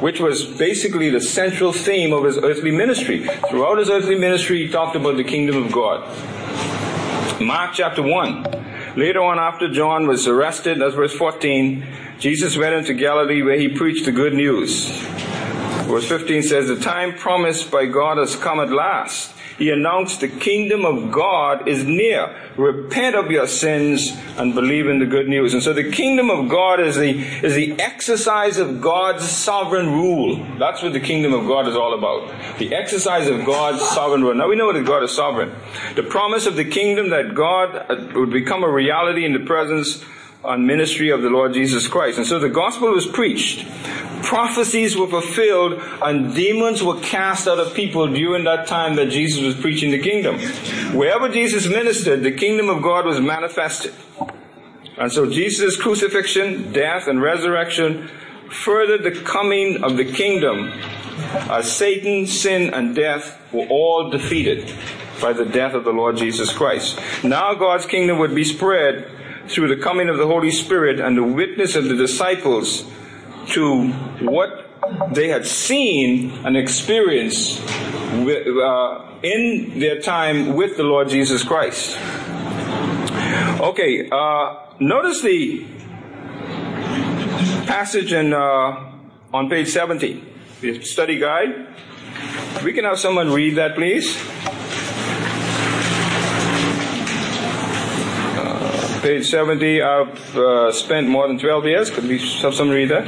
which 0.00 0.18
was 0.18 0.46
basically 0.46 1.10
the 1.10 1.20
central 1.20 1.74
theme 1.74 2.12
of 2.14 2.24
his 2.24 2.38
earthly 2.38 2.70
ministry. 2.70 3.26
Throughout 3.50 3.76
his 3.76 3.90
earthly 3.90 4.14
ministry, 4.14 4.64
he 4.64 4.68
talked 4.72 4.96
about 4.96 5.18
the 5.18 5.24
kingdom 5.24 5.62
of 5.62 5.70
God. 5.70 6.00
Mark 7.38 7.72
chapter 7.74 8.02
1. 8.02 8.69
Later 8.96 9.22
on, 9.22 9.38
after 9.38 9.68
John 9.68 10.08
was 10.08 10.26
arrested, 10.26 10.80
that's 10.80 10.94
verse 10.94 11.14
14, 11.14 11.86
Jesus 12.18 12.56
went 12.56 12.74
into 12.74 12.92
Galilee 12.92 13.42
where 13.42 13.58
he 13.58 13.68
preached 13.68 14.04
the 14.04 14.12
good 14.12 14.34
news. 14.34 14.90
Verse 15.86 16.08
15 16.08 16.42
says, 16.42 16.68
The 16.68 16.78
time 16.78 17.14
promised 17.14 17.70
by 17.70 17.86
God 17.86 18.18
has 18.18 18.34
come 18.34 18.58
at 18.58 18.70
last. 18.70 19.32
He 19.60 19.68
announced 19.68 20.20
the 20.20 20.28
kingdom 20.28 20.86
of 20.86 21.12
God 21.12 21.68
is 21.68 21.84
near. 21.84 22.34
Repent 22.56 23.14
of 23.14 23.30
your 23.30 23.46
sins 23.46 24.16
and 24.38 24.54
believe 24.54 24.86
in 24.86 25.00
the 25.00 25.04
good 25.04 25.28
news. 25.28 25.52
And 25.52 25.62
so 25.62 25.74
the 25.74 25.90
kingdom 25.90 26.30
of 26.30 26.48
God 26.48 26.80
is 26.80 26.96
the, 26.96 27.10
is 27.44 27.56
the 27.56 27.78
exercise 27.78 28.56
of 28.56 28.80
God's 28.80 29.28
sovereign 29.28 29.90
rule. 29.90 30.42
That's 30.58 30.82
what 30.82 30.94
the 30.94 31.00
kingdom 31.00 31.34
of 31.34 31.46
God 31.46 31.68
is 31.68 31.76
all 31.76 31.92
about. 31.92 32.58
The 32.58 32.74
exercise 32.74 33.28
of 33.28 33.44
God's 33.44 33.82
sovereign 33.82 34.22
rule. 34.22 34.34
Now 34.34 34.48
we 34.48 34.56
know 34.56 34.72
that 34.72 34.86
God 34.86 35.02
is 35.02 35.14
sovereign. 35.14 35.54
The 35.94 36.04
promise 36.04 36.46
of 36.46 36.56
the 36.56 36.64
kingdom 36.64 37.10
that 37.10 37.34
God 37.34 37.76
uh, 37.76 38.18
would 38.18 38.30
become 38.30 38.64
a 38.64 38.70
reality 38.70 39.26
in 39.26 39.34
the 39.34 39.40
presence 39.40 40.02
and 40.44 40.66
ministry 40.66 41.10
of 41.10 41.22
the 41.22 41.30
Lord 41.30 41.52
Jesus 41.52 41.86
Christ. 41.86 42.18
And 42.18 42.26
so 42.26 42.38
the 42.38 42.48
gospel 42.48 42.90
was 42.90 43.06
preached 43.06 43.66
prophecies 44.22 44.96
were 44.96 45.08
fulfilled 45.08 45.80
and 46.02 46.34
demons 46.34 46.82
were 46.82 47.00
cast 47.00 47.48
out 47.48 47.58
of 47.58 47.74
people 47.74 48.06
during 48.06 48.44
that 48.44 48.66
time 48.66 48.96
that 48.96 49.06
Jesus 49.06 49.42
was 49.42 49.54
preaching 49.56 49.90
the 49.90 49.98
kingdom. 49.98 50.38
Wherever 50.96 51.28
Jesus 51.28 51.66
ministered, 51.66 52.22
the 52.22 52.32
kingdom 52.32 52.68
of 52.68 52.82
God 52.82 53.06
was 53.06 53.20
manifested. 53.20 53.94
And 54.96 55.10
so 55.10 55.28
Jesus' 55.28 55.76
crucifixion, 55.76 56.72
death, 56.72 57.06
and 57.06 57.22
resurrection 57.22 58.08
furthered 58.50 59.02
the 59.02 59.20
coming 59.22 59.82
of 59.82 59.96
the 59.96 60.04
kingdom 60.04 60.72
as 61.50 61.74
Satan, 61.74 62.26
sin, 62.26 62.72
and 62.74 62.94
death 62.94 63.40
were 63.52 63.66
all 63.66 64.10
defeated 64.10 64.72
by 65.20 65.32
the 65.32 65.44
death 65.44 65.74
of 65.74 65.84
the 65.84 65.92
Lord 65.92 66.16
Jesus 66.16 66.52
Christ. 66.52 67.00
Now 67.24 67.54
God's 67.54 67.86
kingdom 67.86 68.18
would 68.18 68.34
be 68.34 68.44
spread 68.44 69.10
through 69.50 69.74
the 69.74 69.82
coming 69.82 70.08
of 70.08 70.16
the 70.16 70.26
Holy 70.26 70.50
Spirit 70.50 71.00
and 71.00 71.16
the 71.16 71.24
witness 71.24 71.74
of 71.74 71.84
the 71.84 71.96
disciples 71.96 72.84
to 73.48 73.88
what 74.20 74.70
they 75.12 75.28
had 75.28 75.46
seen 75.46 76.30
and 76.44 76.56
experienced 76.56 77.60
with, 78.24 78.46
uh, 78.46 79.04
in 79.22 79.78
their 79.78 80.00
time 80.00 80.54
with 80.54 80.76
the 80.76 80.82
Lord 80.82 81.08
Jesus 81.08 81.42
Christ. 81.42 81.98
Okay, 83.60 84.08
uh, 84.10 84.56
notice 84.78 85.20
the 85.20 85.66
passage 87.66 88.12
in, 88.12 88.32
uh, 88.32 88.92
on 89.34 89.48
page 89.48 89.68
70, 89.68 90.24
the 90.60 90.82
study 90.82 91.18
guide. 91.18 91.66
We 92.64 92.72
can 92.72 92.84
have 92.84 92.98
someone 92.98 93.32
read 93.32 93.56
that, 93.56 93.74
please. 93.74 94.16
Page 99.10 99.28
70, 99.28 99.82
I've 99.82 100.36
uh, 100.36 100.70
spent 100.70 101.08
more 101.08 101.26
than 101.26 101.36
12 101.36 101.64
years. 101.66 101.90
Could 101.90 102.04
we 102.04 102.18
have 102.42 102.54
someone 102.54 102.76
read 102.76 102.90
that? 102.90 103.06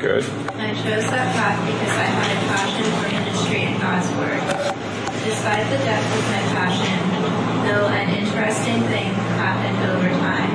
Good. 0.00 0.24
I 0.54 0.72
chose 0.80 1.04
that 1.10 1.28
path 1.36 1.58
because 1.66 1.92
I 1.92 2.08
had 2.08 2.30
a 2.32 2.40
passion 2.54 2.86
for 2.96 3.08
ministry 3.18 3.62
and 3.66 3.80
God's 3.82 4.08
Word. 4.14 4.40
Despite 5.24 5.66
the 5.68 5.78
depth 5.84 6.06
of 6.06 6.24
my 6.30 6.42
passion, 6.54 6.96
though 7.66 7.88
an 7.88 8.08
interesting 8.08 8.80
thing 8.88 9.12
happened 9.36 9.76
over 9.90 10.08
time. 10.20 10.49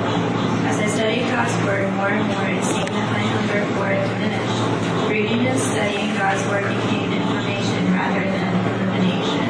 God's 1.35 1.51
Word 1.67 1.83
more 1.99 2.07
and 2.15 2.23
more, 2.31 2.47
it 2.47 2.63
seemed 2.63 2.95
that 2.95 3.11
my 3.11 3.19
hunger 3.19 3.67
for 3.75 3.91
it 3.91 3.99
diminished. 4.07 5.11
Reading 5.11 5.43
and 5.51 5.59
studying 5.59 6.15
God's 6.15 6.39
Word 6.47 6.63
became 6.63 7.11
information 7.11 7.91
rather 7.91 8.23
than 8.23 8.55
illumination. 8.55 9.43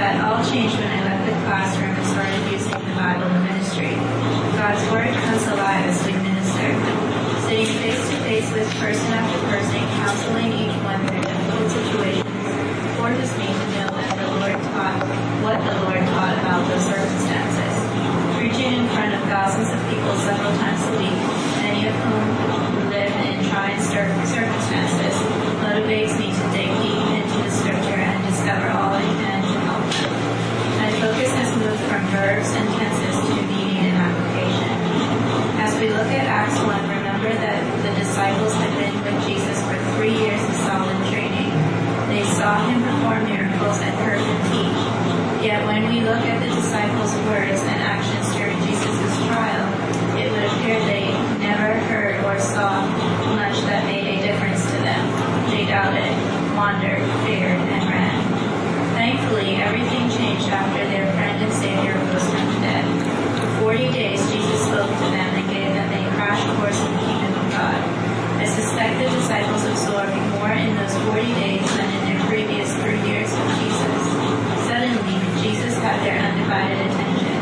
That 0.00 0.24
all 0.24 0.40
changed 0.40 0.80
when 0.80 0.88
I 0.88 1.12
left 1.12 1.28
the 1.28 1.36
classroom 1.44 1.92
and 1.92 2.06
started 2.08 2.40
using 2.48 2.72
the 2.72 2.96
Bible 2.96 3.28
in 3.36 3.52
ministry. 3.52 4.00
God's 4.56 4.80
Word 4.88 5.12
comes 5.12 5.44
alive 5.44 5.92
as 5.92 6.00
we 6.08 6.16
minister 6.16 6.72
sitting 7.44 7.68
face 7.84 8.00
to 8.08 8.16
face 8.24 8.48
with 8.56 8.68
person 8.80 9.12
after 9.12 9.36
person, 9.52 9.84
counseling 10.00 10.56
each 10.56 10.76
one 10.88 11.04
through 11.04 11.20
difficult 11.20 11.68
situations, 11.68 12.48
forces 12.96 13.28
me 13.36 13.52
to 13.52 13.66
know 13.76 13.92
that 13.92 14.16
the 14.16 14.28
Lord 14.40 14.56
taught 14.72 15.04
what 15.44 15.60
the 15.68 15.74
Lord 15.84 16.00
taught 16.16 16.32
about 16.40 16.64
those 16.64 16.88
circumstances. 16.88 17.73
In 18.64 18.88
front 18.96 19.12
of 19.12 19.20
thousands 19.28 19.68
of 19.68 19.80
people 19.92 20.16
several 20.24 20.48
times 20.56 20.80
a 20.88 20.96
week, 20.96 21.20
many 21.60 21.84
of 21.84 21.92
whom 22.00 22.88
live 22.88 23.12
in 23.28 23.44
trying 23.52 23.76
circumstances, 23.76 25.14
motivates 25.60 26.16
me 26.16 26.32
to 26.32 26.44
dig 26.48 26.72
deep 26.80 27.04
into 27.12 27.44
the 27.44 27.52
scripture 27.52 28.00
and 28.00 28.24
discover 28.24 28.72
all 28.72 28.96
I 28.96 29.04
can 29.04 29.40
to 29.44 29.56
help. 29.68 29.84
My 30.80 30.90
focus 30.96 31.28
has 31.36 31.52
moved 31.60 31.84
from 31.92 32.08
verbs 32.08 32.56
and 32.56 32.64
tenses 32.80 33.16
to 33.28 33.36
meaning 33.52 33.84
and 33.84 34.00
application. 34.00 34.72
As 35.60 35.76
we 35.76 35.92
look 35.92 36.08
at 36.08 36.24
Acts 36.24 36.56
1, 36.56 36.88
remember 36.88 37.36
that 37.36 37.60
the 37.84 37.92
disciples 38.00 38.54
had 38.64 38.72
been 38.80 38.96
with 39.04 39.28
Jesus 39.28 39.60
for 39.68 39.76
three 40.00 40.16
years 40.16 40.40
of 40.40 40.56
solid 40.64 40.96
training. 41.12 41.52
They 42.08 42.24
saw 42.32 42.56
him 42.64 42.80
perform 42.80 43.28
miracles 43.28 43.76
and 43.84 43.92
heard 44.08 44.24
him 44.24 44.40
teach. 44.48 44.80
Yet 45.44 45.60
when 45.68 45.84
we 45.92 45.93
look 46.04 46.20
at 46.20 46.36
the 46.36 46.52
disciples' 46.52 47.16
words 47.24 47.64
and 47.64 47.80
actions 47.80 48.28
during 48.36 48.60
Jesus' 48.68 49.16
trial, 49.24 49.64
it 50.20 50.28
would 50.28 50.44
appear 50.52 50.76
they 50.84 51.08
never 51.40 51.80
heard 51.88 52.20
or 52.28 52.36
saw 52.36 52.84
much 53.32 53.56
that 53.64 53.88
made 53.88 54.04
a 54.04 54.16
difference 54.20 54.60
to 54.68 54.78
them. 54.84 55.00
They 55.48 55.64
doubted, 55.64 56.12
wandered, 56.52 57.00
feared, 57.24 57.56
and 57.56 57.84
ran. 57.88 58.20
Thankfully, 58.92 59.56
everything 59.64 60.12
changed 60.12 60.44
after 60.52 60.84
their 60.92 61.08
friend 61.16 61.40
and 61.40 61.52
Savior 61.56 61.96
rose 61.96 62.28
from 62.28 62.52
the 62.52 62.60
dead. 62.60 62.84
For 63.64 63.72
40 63.72 63.88
days, 63.96 64.20
Jesus 64.28 64.60
spoke 64.60 64.92
to 64.92 65.08
them 65.08 65.30
and 65.40 65.48
gave 65.48 65.72
them 65.72 65.88
a 65.88 66.04
crash 66.20 66.44
course 66.60 66.84
in 66.84 66.92
the 67.00 67.04
kingdom 67.08 67.32
of 67.32 67.48
God. 67.48 67.80
I 68.36 68.44
suspect 68.44 69.00
the 69.00 69.08
disciples 69.08 69.64
absorbed 69.64 70.20
more 70.36 70.52
in 70.52 70.76
those 70.76 70.92
40 71.08 71.32
days 71.40 71.64
than 71.80 71.88
in 71.96 72.02
their 72.12 72.20
previous 72.28 72.68
three 72.84 73.00
years 73.08 73.32
with 73.32 73.50
Jesus. 73.56 74.13
Had 75.84 76.00
their 76.00 76.16
undivided 76.16 76.80
attention. 76.80 77.36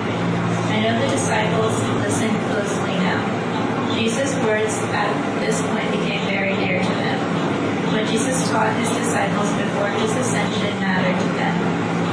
I 0.75 0.83
know 0.83 0.99
the 0.99 1.15
disciples 1.15 1.79
listened 2.03 2.35
closely 2.51 2.99
now. 2.99 3.23
Jesus' 3.95 4.35
words 4.43 4.75
at 4.91 5.15
this 5.39 5.63
point 5.71 5.87
became 5.95 6.27
very 6.27 6.59
dear 6.59 6.83
to 6.83 6.95
them. 7.07 7.19
What 7.95 8.11
Jesus 8.11 8.51
taught 8.51 8.75
his 8.83 8.91
disciples 8.91 9.47
before 9.55 9.95
his 9.95 10.11
ascension 10.19 10.75
mattered 10.83 11.15
to 11.23 11.31
them. 11.39 11.55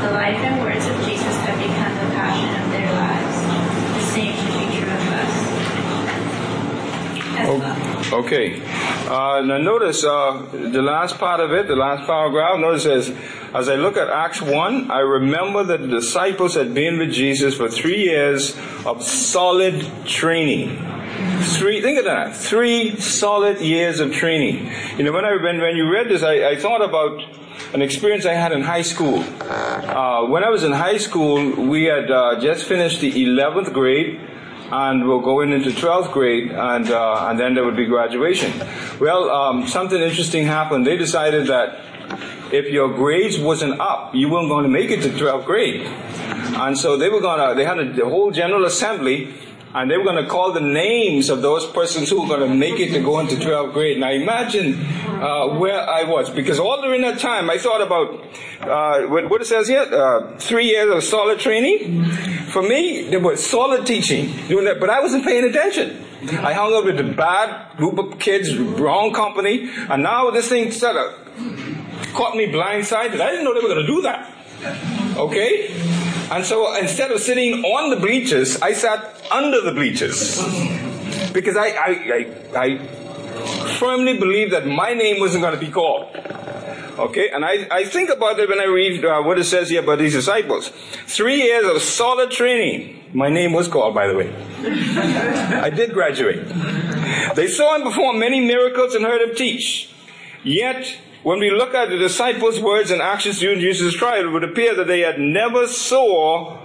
The 0.06 0.12
life 0.14 0.38
and 0.46 0.62
words 0.62 0.86
of 0.86 1.02
Jesus 1.02 1.34
had 1.50 1.58
become 1.58 1.98
the 1.98 2.14
passion 2.14 2.62
of 2.62 2.70
their 2.78 2.94
lives. 2.94 3.34
The 3.98 4.06
same 4.14 4.38
should 4.38 4.54
be 4.54 4.70
true 4.78 4.86
of 4.86 5.10
us. 5.18 5.50
Okay. 8.14 8.62
Uh, 9.08 9.42
now 9.42 9.58
notice 9.58 10.04
uh, 10.04 10.46
the 10.52 10.82
last 10.82 11.18
part 11.18 11.40
of 11.40 11.52
it, 11.54 11.68
the 11.68 11.76
last 11.76 12.06
paragraph. 12.06 12.60
Notice 12.60 12.84
says, 12.84 13.10
as 13.54 13.68
I 13.68 13.76
look 13.76 13.98
at 13.98 14.10
Acts 14.10 14.42
1, 14.42 14.92
I 14.92 15.00
remember 15.00 15.64
that 15.64 15.82
the 15.82 15.88
disciples 15.88 16.56
had 16.56 16.74
been 16.74 17.00
with 17.00 17.12
Jesus 17.12 17.56
for 17.56 17.68
three 17.68 18.04
years 18.04 18.56
of 18.86 19.04
solid 19.04 19.86
training. 20.06 20.78
Three, 21.42 21.82
think 21.82 21.98
of 21.98 22.06
that. 22.06 22.36
Three 22.36 23.00
solid 23.00 23.60
years 23.60 24.00
of 24.00 24.14
training. 24.14 24.72
You 24.98 25.04
know, 25.04 25.12
when 25.12 25.26
I, 25.26 25.36
when, 25.36 25.60
when 25.60 25.76
you 25.76 25.92
read 25.92 26.10
this, 26.10 26.22
I, 26.22 26.50
I 26.50 26.56
thought 26.58 26.84
about 26.84 27.22
an 27.74 27.82
experience 27.82 28.26
I 28.26 28.34
had 28.34 28.52
in 28.52 28.62
high 28.62 28.84
school. 28.84 29.20
Uh, 29.20 30.26
when 30.28 30.44
I 30.44 30.50
was 30.50 30.64
in 30.64 30.72
high 30.72 30.98
school, 30.98 31.68
we 31.68 31.86
had 31.86 32.12
uh, 32.12 32.40
just 32.40 32.66
finished 32.66 33.02
the 33.02 33.12
11th 33.12 33.74
grade 33.74 34.20
and 34.72 35.08
we're 35.08 35.22
going 35.22 35.52
into 35.52 35.72
12th 35.72 36.12
grade, 36.12 36.52
and, 36.52 36.92
uh, 36.92 37.28
and 37.28 37.40
then 37.40 37.56
there 37.56 37.66
would 37.66 37.76
be 37.76 37.88
graduation. 37.88 38.54
Well, 39.00 39.30
um, 39.32 39.68
something 39.68 40.00
interesting 40.00 40.46
happened. 40.46 40.86
They 40.86 40.96
decided 40.96 41.48
that 41.48 41.89
if 42.52 42.68
your 42.68 42.94
grades 42.94 43.40
wasn't 43.40 43.80
up, 43.80 44.14
you 44.16 44.30
weren't 44.30 44.50
going 44.50 44.64
to 44.64 44.70
make 44.70 44.90
it 44.92 45.02
to 45.02 45.10
12th 45.10 45.46
grade. 45.46 45.82
And 45.86 46.78
so 46.78 46.98
they 46.98 47.10
were 47.10 47.22
going 47.22 47.48
to, 47.48 47.56
they 47.56 47.66
had 47.66 47.80
a, 48.00 48.10
whole 48.10 48.32
general 48.32 48.66
assembly, 48.66 49.34
and 49.74 49.90
they 49.90 49.98
were 49.98 50.04
going 50.04 50.24
to 50.24 50.30
call 50.30 50.52
the 50.52 50.62
names 50.62 51.30
of 51.30 51.42
those 51.42 51.66
persons 51.68 52.10
who 52.10 52.22
were 52.22 52.28
going 52.28 52.50
to 52.50 52.56
make 52.56 52.80
it 52.80 52.92
to 52.94 53.02
go 53.02 53.20
into 53.20 53.36
12th 53.36 53.74
grade. 53.74 54.00
Now 54.00 54.12
imagine 54.12 54.74
uh, 55.22 55.58
where 55.60 55.88
I 55.88 56.04
was, 56.04 56.30
because 56.30 56.60
all 56.60 56.82
during 56.82 57.02
that 57.02 57.20
time 57.20 57.50
I 57.50 57.58
thought 57.58 57.82
about 57.82 58.26
uh, 58.62 59.08
what, 59.08 59.30
what, 59.30 59.42
it 59.42 59.46
says 59.46 59.68
here, 59.68 59.82
uh, 59.82 60.38
three 60.38 60.66
years 60.66 60.94
of 60.94 61.04
solid 61.04 61.40
training. 61.40 62.06
For 62.50 62.64
me, 62.64 63.10
there 63.10 63.20
was 63.20 63.46
solid 63.46 63.86
teaching, 63.86 64.34
doing 64.48 64.66
that, 64.66 64.80
but 64.80 64.90
I 64.90 65.02
wasn't 65.02 65.24
paying 65.24 65.44
attention. 65.44 66.04
I 66.44 66.52
hung 66.54 66.74
out 66.74 66.84
with 66.84 67.00
a 67.00 67.14
bad 67.14 67.78
group 67.78 67.98
of 68.00 68.20
kids, 68.20 68.58
wrong 68.58 69.14
company, 69.14 69.70
and 69.90 70.04
now 70.04 70.32
this 70.32 70.50
thing 70.50 70.72
set 70.72 70.96
of 70.96 71.29
caught 72.14 72.36
me 72.36 72.48
blindsided. 72.48 73.20
I 73.20 73.32
didn't 73.32 73.46
know 73.46 73.54
they 73.54 73.62
were 73.62 73.74
going 73.74 73.86
to 73.86 73.88
do 73.88 74.02
that. 74.04 74.34
Okay? 75.18 75.70
And 76.32 76.46
so 76.46 76.76
instead 76.76 77.12
of 77.12 77.20
sitting 77.20 77.64
on 77.64 77.90
the 77.90 77.96
bleachers, 77.96 78.62
I 78.62 78.74
sat 78.74 79.22
under 79.32 79.62
the 79.62 79.72
bleachers. 79.72 80.38
Because 81.34 81.58
I, 81.58 81.68
I, 81.68 81.90
I, 82.14 82.60
I 82.60 82.78
firmly 83.80 84.18
believed 84.18 84.54
that 84.54 84.68
my 84.68 84.94
name 84.94 85.20
wasn't 85.20 85.44
going 85.44 85.54
to 85.54 85.60
be 85.60 85.72
called. 85.72 86.16
Okay, 87.00 87.30
and 87.30 87.46
I, 87.46 87.66
I 87.72 87.86
think 87.86 88.10
about 88.10 88.38
it 88.40 88.50
when 88.50 88.60
I 88.60 88.66
read 88.66 89.06
uh, 89.06 89.22
what 89.22 89.40
it 89.40 89.46
says 89.46 89.70
here 89.70 89.82
about 89.82 90.00
these 90.00 90.12
disciples. 90.12 90.68
Three 91.08 91.44
years 91.44 91.66
of 91.66 91.82
solid 91.82 92.30
training. 92.30 93.10
My 93.14 93.30
name 93.30 93.54
was 93.54 93.70
called, 93.70 93.96
by 93.96 94.08
the 94.08 94.16
way. 94.16 94.36
I 95.62 95.70
did 95.70 95.94
graduate. 95.94 96.46
They 97.36 97.48
saw 97.48 97.78
him 97.78 97.84
perform 97.84 98.20
many 98.20 98.42
miracles 98.42 98.96
and 98.96 99.06
heard 99.06 99.22
him 99.22 99.34
teach. 99.34 99.94
Yet, 100.44 100.98
when 101.24 101.40
we 101.40 101.52
look 101.52 101.74
at 101.74 101.90
the 101.90 101.98
disciples' 101.98 102.60
words 102.60 102.92
and 102.92 103.02
actions 103.02 103.40
during 103.40 103.60
Jesus' 103.60 103.94
trial, 103.94 104.28
it 104.28 104.32
would 104.32 104.44
appear 104.44 104.76
that 104.76 104.88
they 104.88 105.02
had 105.02 105.20
never 105.20 105.68
saw 105.68 106.58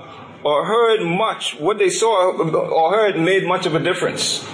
or 0.44 0.64
heard 0.66 1.04
much. 1.04 1.56
What 1.58 1.78
they 1.78 1.90
saw 1.90 2.32
or 2.32 2.92
heard 2.92 3.18
made 3.18 3.46
much 3.46 3.66
of 3.66 3.75
a 3.75 3.80
difference. 3.80 4.46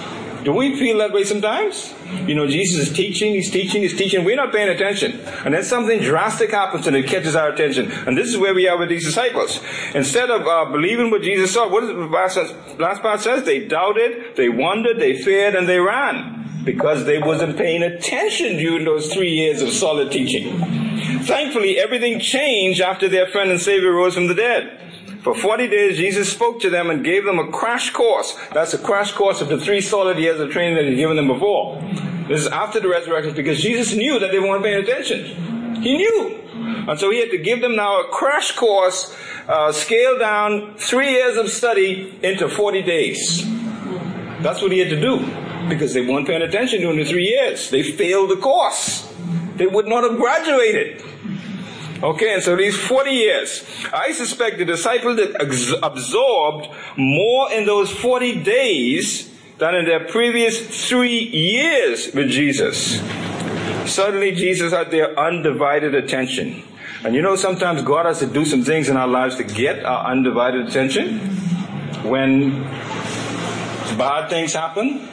Do 0.45 0.55
we 0.55 0.79
feel 0.79 0.97
that 0.99 1.13
way 1.13 1.25
sometimes? 1.25 1.95
You 2.27 2.35
know, 2.35 2.47
Jesus 2.47 2.89
is 2.89 2.97
teaching, 2.97 3.35
he's 3.35 3.51
teaching, 3.51 3.83
he's 3.83 3.97
teaching. 3.97 4.25
We're 4.25 4.37
not 4.37 4.53
paying 4.53 4.71
attention. 4.71 5.21
And 5.45 5.53
then 5.53 5.63
something 5.63 6.01
drastic 6.01 6.51
happens 6.51 6.87
and 6.87 6.97
it 6.97 7.07
catches 7.07 7.37
our 7.37 7.51
attention. 7.51 7.93
And 7.93 8.17
this 8.17 8.29
is 8.29 8.39
where 8.39 8.55
we 8.55 8.67
are 8.67 8.79
with 8.79 8.89
these 8.89 9.05
disciples. 9.05 9.61
Instead 9.95 10.31
of 10.31 10.47
uh, 10.47 10.73
believing 10.73 11.11
what 11.11 11.21
Jesus 11.23 11.53
saw, 11.53 11.69
what 11.69 11.81
does 11.81 11.91
the 11.91 11.95
last, 12.07 12.39
last 12.79 13.03
part 13.03 13.21
says? 13.21 13.45
They 13.45 13.67
doubted, 13.67 14.37
they 14.37 14.49
wondered, 14.49 14.99
they 14.99 15.23
feared, 15.23 15.55
and 15.55 15.69
they 15.69 15.79
ran. 15.79 16.41
Because 16.65 17.05
they 17.05 17.19
wasn't 17.19 17.57
paying 17.57 17.83
attention 17.83 18.57
during 18.57 18.85
those 18.85 19.13
three 19.13 19.31
years 19.31 19.63
of 19.63 19.71
solid 19.71 20.13
teaching. 20.13 20.59
Thankfully, 21.25 21.79
everything 21.79 22.21
changed 22.21 22.81
after 22.81 23.09
their 23.09 23.27
friend 23.27 23.51
and 23.51 23.61
Savior 23.61 23.93
rose 23.93 24.15
from 24.15 24.27
the 24.27 24.35
dead. 24.35 24.81
For 25.23 25.35
40 25.35 25.69
days, 25.69 25.99
Jesus 25.99 26.33
spoke 26.33 26.61
to 26.63 26.71
them 26.71 26.89
and 26.89 27.05
gave 27.05 27.25
them 27.25 27.39
a 27.39 27.51
crash 27.51 27.91
course. 27.91 28.35
That's 28.55 28.73
a 28.73 28.79
crash 28.79 29.13
course 29.13 29.43
of 29.43 29.49
the 29.49 29.59
three 29.59 29.83
solid 29.83 30.19
years 30.19 30.41
of 30.41 30.51
training 30.51 30.77
that 30.77 30.85
he'd 30.85 30.97
given 30.97 31.17
them 31.17 31.29
before. 31.29 31.81
This 32.27 32.41
is 32.41 32.47
after 32.47 32.81
the 32.81 32.89
resurrection 32.89 33.35
because 33.35 33.61
Jesus 33.61 33.95
knew 33.95 34.19
that 34.19 34.31
they 34.31 34.39
weren't 34.39 34.65
paying 34.65 34.83
attention. 34.83 35.83
He 35.83 35.97
knew. 35.97 36.39
And 36.89 36.99
so 36.99 37.11
he 37.11 37.21
had 37.21 37.31
to 37.33 37.39
give 37.39 37.61
them 37.61 37.77
now 37.77 38.01
a 38.01 38.09
crash 38.09 38.53
course, 38.53 39.15
uh, 39.47 39.73
scaled 39.73 40.21
down 40.21 40.75
three 40.77 41.11
years 41.11 41.37
of 41.37 41.51
study 41.51 42.19
into 42.23 42.49
40 42.49 42.83
days. 42.83 43.45
That's 44.43 44.63
what 44.63 44.73
he 44.73 44.79
had 44.79 44.89
to 44.89 45.01
do 45.01 45.50
because 45.71 45.95
they 45.95 46.05
weren't 46.05 46.27
paying 46.27 46.43
attention 46.43 46.83
during 46.83 46.99
the 46.99 47.05
three 47.05 47.25
years. 47.25 47.71
They 47.71 47.83
failed 47.83 48.31
the 48.31 48.37
course. 48.37 49.11
They 49.57 49.67
would 49.67 49.87
not 49.87 50.03
have 50.05 50.19
graduated. 50.19 51.03
Okay, 52.03 52.33
and 52.33 52.43
so 52.43 52.57
these 52.57 52.77
40 52.77 53.11
years, 53.11 53.65
I 53.93 54.13
suspect 54.13 54.59
the 54.59 54.65
disciples 54.65 55.21
absorbed 55.83 56.69
more 56.97 57.53
in 57.53 57.67
those 57.67 57.91
40 57.91 58.43
days 58.43 59.31
than 59.59 59.75
in 59.75 59.85
their 59.85 60.07
previous 60.07 60.89
three 60.89 61.19
years 61.19 62.13
with 62.15 62.31
Jesus. 62.31 63.01
Suddenly, 63.85 64.33
Jesus 64.33 64.73
had 64.73 64.91
their 64.91 65.19
undivided 65.19 65.95
attention. 65.95 66.63
And 67.05 67.15
you 67.15 67.21
know, 67.21 67.37
sometimes 67.37 67.83
God 67.83 68.07
has 68.07 68.19
to 68.21 68.27
do 68.27 68.47
some 68.47 68.63
things 68.63 68.89
in 68.89 68.97
our 68.97 69.09
lives 69.09 69.37
to 69.37 69.45
get 69.45 69.85
our 69.85 70.11
undivided 70.11 70.69
attention. 70.69 71.19
When 72.03 72.63
bad 73.99 74.31
things 74.31 74.55
happen, 74.55 75.07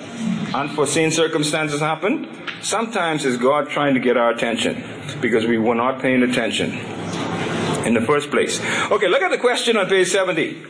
unforeseen 0.54 1.12
circumstances 1.12 1.80
happen, 1.80 2.30
sometimes 2.62 3.26
it's 3.26 3.38
God 3.38 3.70
trying 3.70 3.94
to 3.94 4.00
get 4.00 4.18
our 4.18 4.32
attention 4.32 4.84
because 5.22 5.46
we 5.46 5.58
were 5.58 5.76
not 5.76 6.02
paying 6.02 6.24
attention 6.24 6.72
in 7.86 7.94
the 7.94 8.02
first 8.02 8.30
place. 8.30 8.60
Okay, 8.92 9.08
look 9.08 9.22
at 9.22 9.32
the 9.32 9.38
question 9.38 9.78
on 9.78 9.88
page 9.88 10.10
70. 10.10 10.64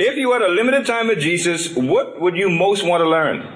If 0.00 0.16
you 0.16 0.32
had 0.32 0.42
a 0.42 0.48
limited 0.48 0.86
time 0.86 1.08
with 1.08 1.18
Jesus, 1.18 1.74
what 1.74 2.20
would 2.20 2.36
you 2.36 2.48
most 2.50 2.84
want 2.84 3.00
to 3.00 3.08
learn? 3.08 3.54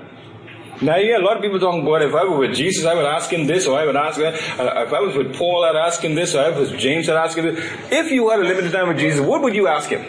Now 0.81 0.97
you 0.97 1.07
get 1.07 1.21
a 1.21 1.25
lot 1.25 1.37
of 1.37 1.43
people 1.43 1.61
talking 1.61 1.83
about 1.83 2.03
if 2.03 2.13
I 2.13 2.25
were 2.25 2.39
with 2.39 2.57
Jesus, 2.57 2.85
I 2.85 2.95
would 2.95 3.05
ask 3.05 3.31
him 3.31 3.47
this, 3.47 3.69
or 3.69 3.79
I 3.79 3.87
would 3.87 3.95
ask 3.95 4.19
that. 4.19 4.35
Uh, 4.59 4.85
if 4.85 4.93
I 4.93 4.99
was 4.99 5.15
with 5.15 5.37
Paul, 5.37 5.65
I'd 5.65 5.77
ask 5.77 6.01
him 6.01 6.17
this, 6.17 6.35
or 6.35 6.41
if 6.49 6.57
I 6.57 6.59
was 6.59 6.73
with 6.73 6.81
James, 6.81 7.09
I'd 7.09 7.17
ask 7.17 7.39
him 7.39 7.55
this. 7.55 7.65
If 7.93 8.11
you 8.11 8.29
had 8.31 8.41
a 8.41 8.43
limited 8.43 8.73
time 8.73 8.89
with 8.89 8.99
Jesus, 8.99 9.21
what 9.21 9.43
would 9.43 9.55
you 9.55 9.69
ask 9.69 9.91
him? 9.91 10.03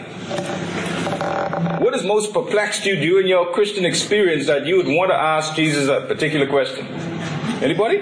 What 1.64 1.94
has 1.94 2.04
most 2.04 2.34
perplexed 2.34 2.84
you 2.84 2.96
during 2.96 3.26
your 3.26 3.50
Christian 3.52 3.86
experience 3.86 4.46
that 4.48 4.66
you 4.66 4.76
would 4.76 4.86
want 4.86 5.10
to 5.10 5.14
ask 5.14 5.54
Jesus 5.54 5.88
a 5.88 6.02
particular 6.06 6.46
question? 6.46 6.86
Anybody? 7.62 8.00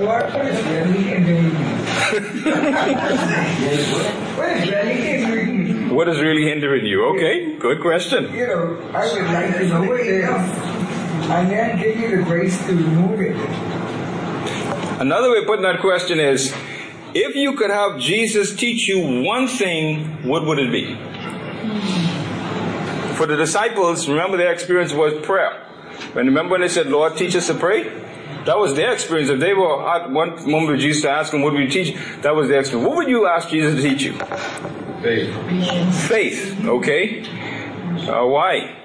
What 0.00 0.34
is 0.46 0.64
really 0.64 1.02
hindering 1.02 1.52
what 4.38 4.48
is 4.48 4.70
really 4.70 4.96
hindering 4.96 5.66
you? 5.66 5.94
What 5.94 6.08
is 6.08 6.20
really 6.20 6.44
hindering 6.44 6.86
you? 6.86 7.04
Okay, 7.16 7.56
good 7.58 7.82
question. 7.82 8.32
You 8.32 8.46
know, 8.46 8.78
I 8.94 9.12
would 9.12 9.24
like 9.24 9.58
to 9.58 9.68
know 9.68 9.82
what 9.82 10.00
it 10.00 10.06
is, 10.06 10.24
and 10.24 11.50
then 11.50 11.78
give 11.78 11.98
you 11.98 12.16
the 12.16 12.22
grace 12.22 12.58
to 12.66 12.72
remove 12.72 13.20
it. 13.20 13.36
Another 15.00 15.30
way 15.32 15.38
of 15.38 15.46
putting 15.46 15.64
that 15.64 15.80
question 15.80 16.18
is, 16.18 16.54
if 17.14 17.36
you 17.36 17.52
could 17.56 17.70
have 17.70 17.98
Jesus 18.00 18.56
teach 18.56 18.88
you 18.88 19.22
one 19.22 19.48
thing, 19.48 20.26
what 20.26 20.46
would 20.46 20.58
it 20.58 20.72
be? 20.72 20.96
For 23.18 23.26
the 23.26 23.36
disciples, 23.36 24.08
remember 24.08 24.36
their 24.36 24.52
experience 24.52 24.92
was 24.92 25.12
prayer. 25.26 25.66
And 26.14 26.28
remember 26.28 26.52
when 26.52 26.60
they 26.60 26.68
said, 26.68 26.86
Lord, 26.86 27.16
teach 27.16 27.34
us 27.34 27.48
to 27.48 27.54
pray? 27.54 27.82
That 28.44 28.56
was 28.56 28.76
their 28.76 28.92
experience. 28.92 29.28
If 29.28 29.40
they 29.40 29.54
were 29.54 29.86
at 29.88 30.08
one 30.08 30.36
moment 30.48 30.70
with 30.70 30.80
Jesus 30.80 31.02
to 31.02 31.10
ask 31.10 31.34
him, 31.34 31.42
what 31.42 31.52
would 31.52 31.62
you 31.62 31.68
teach? 31.68 31.96
That 32.22 32.36
was 32.36 32.48
their 32.48 32.60
experience. 32.60 32.88
What 32.88 32.96
would 32.98 33.08
you 33.08 33.26
ask 33.26 33.48
Jesus 33.48 33.74
to 33.74 33.82
teach 33.82 34.02
you? 34.02 34.12
Faith. 35.02 36.06
Faith, 36.06 36.64
okay. 36.64 37.24
Uh, 38.06 38.24
why? 38.24 38.76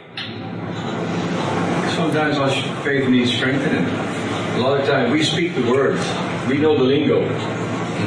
Sometimes 1.95 2.37
our 2.39 2.49
faith 2.83 3.07
needs 3.07 3.31
strengthening. 3.31 3.85
A 3.85 4.57
lot 4.57 4.79
of 4.79 4.87
times 4.87 5.13
we 5.13 5.21
speak 5.23 5.53
the 5.53 5.61
words, 5.69 6.01
we 6.47 6.57
know 6.57 6.75
the 6.75 6.83
lingo. 6.83 7.21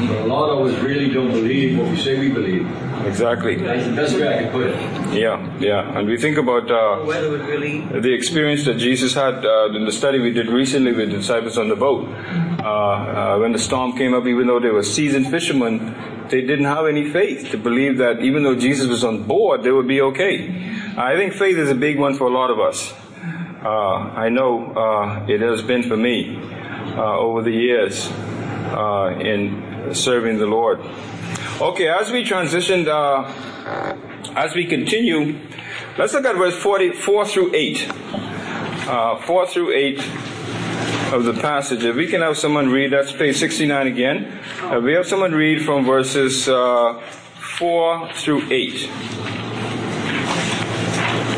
But 0.08 0.22
a 0.22 0.26
lot 0.26 0.50
of 0.50 0.66
us 0.66 0.82
really 0.82 1.08
don't 1.08 1.30
believe 1.30 1.78
what 1.78 1.88
we 1.88 1.96
say 1.96 2.18
we 2.18 2.30
believe. 2.30 2.68
Exactly. 3.06 3.54
That's 3.54 3.86
the 3.86 3.94
best 3.94 4.16
way 4.16 4.36
I 4.36 4.42
can 4.42 4.50
put 4.50 4.66
it. 4.66 4.95
Yeah, 5.12 5.58
yeah. 5.58 5.98
And 5.98 6.08
we 6.08 6.16
think 6.18 6.36
about 6.38 6.70
uh, 6.70 7.04
really 7.04 7.80
the 8.00 8.12
experience 8.12 8.64
that 8.64 8.74
Jesus 8.74 9.14
had 9.14 9.44
uh, 9.44 9.72
in 9.74 9.84
the 9.84 9.92
study 9.92 10.18
we 10.18 10.32
did 10.32 10.48
recently 10.48 10.92
with 10.92 11.10
the 11.10 11.18
disciples 11.18 11.58
on 11.58 11.68
the 11.68 11.76
boat. 11.76 12.08
Uh, 12.58 12.66
uh, 12.66 13.38
when 13.38 13.52
the 13.52 13.58
storm 13.58 13.96
came 13.96 14.14
up, 14.14 14.26
even 14.26 14.46
though 14.46 14.60
they 14.60 14.70
were 14.70 14.82
seasoned 14.82 15.28
fishermen, 15.30 15.94
they 16.30 16.40
didn't 16.40 16.64
have 16.64 16.86
any 16.86 17.10
faith 17.10 17.50
to 17.50 17.58
believe 17.58 17.98
that 17.98 18.20
even 18.20 18.42
though 18.42 18.56
Jesus 18.56 18.88
was 18.88 19.04
on 19.04 19.22
board, 19.22 19.62
they 19.62 19.70
would 19.70 19.88
be 19.88 20.00
okay. 20.00 20.48
I 20.96 21.16
think 21.16 21.34
faith 21.34 21.56
is 21.56 21.70
a 21.70 21.74
big 21.74 21.98
one 21.98 22.14
for 22.14 22.26
a 22.26 22.30
lot 22.30 22.50
of 22.50 22.58
us. 22.58 22.92
Uh, 23.62 23.68
I 23.68 24.28
know 24.28 24.72
uh, 24.74 25.26
it 25.28 25.40
has 25.40 25.62
been 25.62 25.82
for 25.82 25.96
me 25.96 26.36
uh, 26.96 27.18
over 27.18 27.42
the 27.42 27.50
years 27.50 28.08
uh, 28.72 29.16
in 29.20 29.94
serving 29.94 30.38
the 30.38 30.46
Lord. 30.46 30.80
Okay, 31.60 31.88
as 31.88 32.10
we 32.10 32.24
transitioned, 32.24 32.86
uh, 32.86 34.15
as 34.36 34.54
we 34.54 34.66
continue, 34.66 35.40
let's 35.96 36.12
look 36.12 36.26
at 36.26 36.36
verse 36.36 36.54
44 36.56 37.26
through 37.26 37.54
8. 37.54 37.88
Uh, 38.86 39.16
4 39.22 39.46
through 39.46 39.72
8 39.72 39.98
of 41.12 41.24
the 41.24 41.32
passage. 41.40 41.82
If 41.82 41.96
we 41.96 42.06
can 42.06 42.20
have 42.20 42.36
someone 42.36 42.68
read, 42.68 42.92
that's 42.92 43.12
page 43.12 43.36
69 43.36 43.86
again. 43.86 44.38
Uh, 44.60 44.78
we 44.80 44.92
have 44.92 45.06
someone 45.06 45.32
read 45.32 45.64
from 45.64 45.86
verses 45.86 46.48
uh, 46.48 47.00
4 47.58 48.12
through 48.12 48.42
8. 48.52 48.86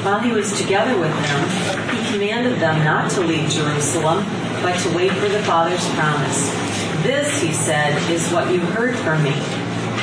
While 0.02 0.20
he 0.20 0.32
was 0.32 0.60
together 0.60 0.98
with 0.98 1.12
them, 1.12 1.88
he 1.90 2.12
commanded 2.12 2.58
them 2.58 2.84
not 2.84 3.12
to 3.12 3.20
leave 3.20 3.48
Jerusalem, 3.48 4.24
but 4.60 4.76
to 4.80 4.96
wait 4.96 5.12
for 5.12 5.28
the 5.28 5.42
Father's 5.44 5.88
promise. 5.90 6.50
This, 7.04 7.40
he 7.40 7.52
said, 7.52 7.96
is 8.10 8.28
what 8.32 8.52
you 8.52 8.58
heard 8.58 8.96
from 8.96 9.22
me. 9.22 9.57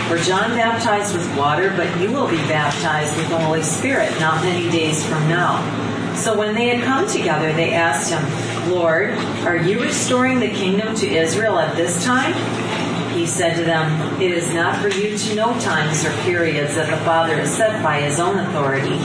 For 0.07 0.17
John 0.19 0.51
baptized 0.51 1.15
with 1.15 1.35
water, 1.35 1.73
but 1.75 1.99
you 1.99 2.11
will 2.11 2.27
be 2.27 2.37
baptized 2.37 3.17
with 3.17 3.27
the 3.29 3.39
Holy 3.39 3.63
Spirit 3.63 4.11
not 4.19 4.43
many 4.43 4.69
days 4.69 5.03
from 5.03 5.27
now. 5.27 5.63
So 6.15 6.37
when 6.37 6.53
they 6.53 6.67
had 6.67 6.83
come 6.83 7.07
together, 7.07 7.51
they 7.53 7.73
asked 7.73 8.11
him, 8.11 8.71
Lord, 8.71 9.09
are 9.45 9.57
you 9.57 9.81
restoring 9.81 10.39
the 10.39 10.49
kingdom 10.49 10.95
to 10.95 11.07
Israel 11.07 11.57
at 11.57 11.75
this 11.75 12.05
time? 12.05 12.33
He 13.15 13.25
said 13.25 13.55
to 13.57 13.63
them, 13.63 14.21
It 14.21 14.31
is 14.31 14.53
not 14.53 14.79
for 14.81 14.89
you 14.89 15.17
to 15.17 15.35
know 15.35 15.59
times 15.59 16.05
or 16.05 16.11
periods 16.21 16.75
that 16.75 16.89
the 16.89 17.03
Father 17.05 17.35
has 17.37 17.51
set 17.55 17.81
by 17.81 18.01
his 18.01 18.19
own 18.19 18.37
authority, 18.37 18.97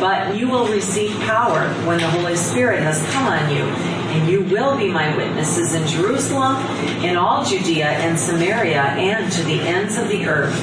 but 0.00 0.36
you 0.36 0.48
will 0.48 0.66
receive 0.66 1.12
power 1.20 1.68
when 1.86 1.98
the 1.98 2.08
Holy 2.08 2.36
Spirit 2.36 2.82
has 2.82 3.00
come 3.12 3.26
on 3.26 3.50
you, 3.54 3.64
and 4.10 4.28
you 4.28 4.42
will 4.42 4.76
be 4.76 4.88
my 4.88 5.16
witnesses 5.16 5.74
in 5.74 5.86
Jerusalem, 5.86 6.56
in 7.04 7.16
all 7.16 7.44
Judea 7.44 7.86
and 7.86 8.18
Samaria, 8.18 8.82
and 8.82 9.32
to 9.32 9.42
the 9.44 9.60
ends 9.60 9.96
of 9.98 10.08
the 10.08 10.26
earth. 10.26 10.58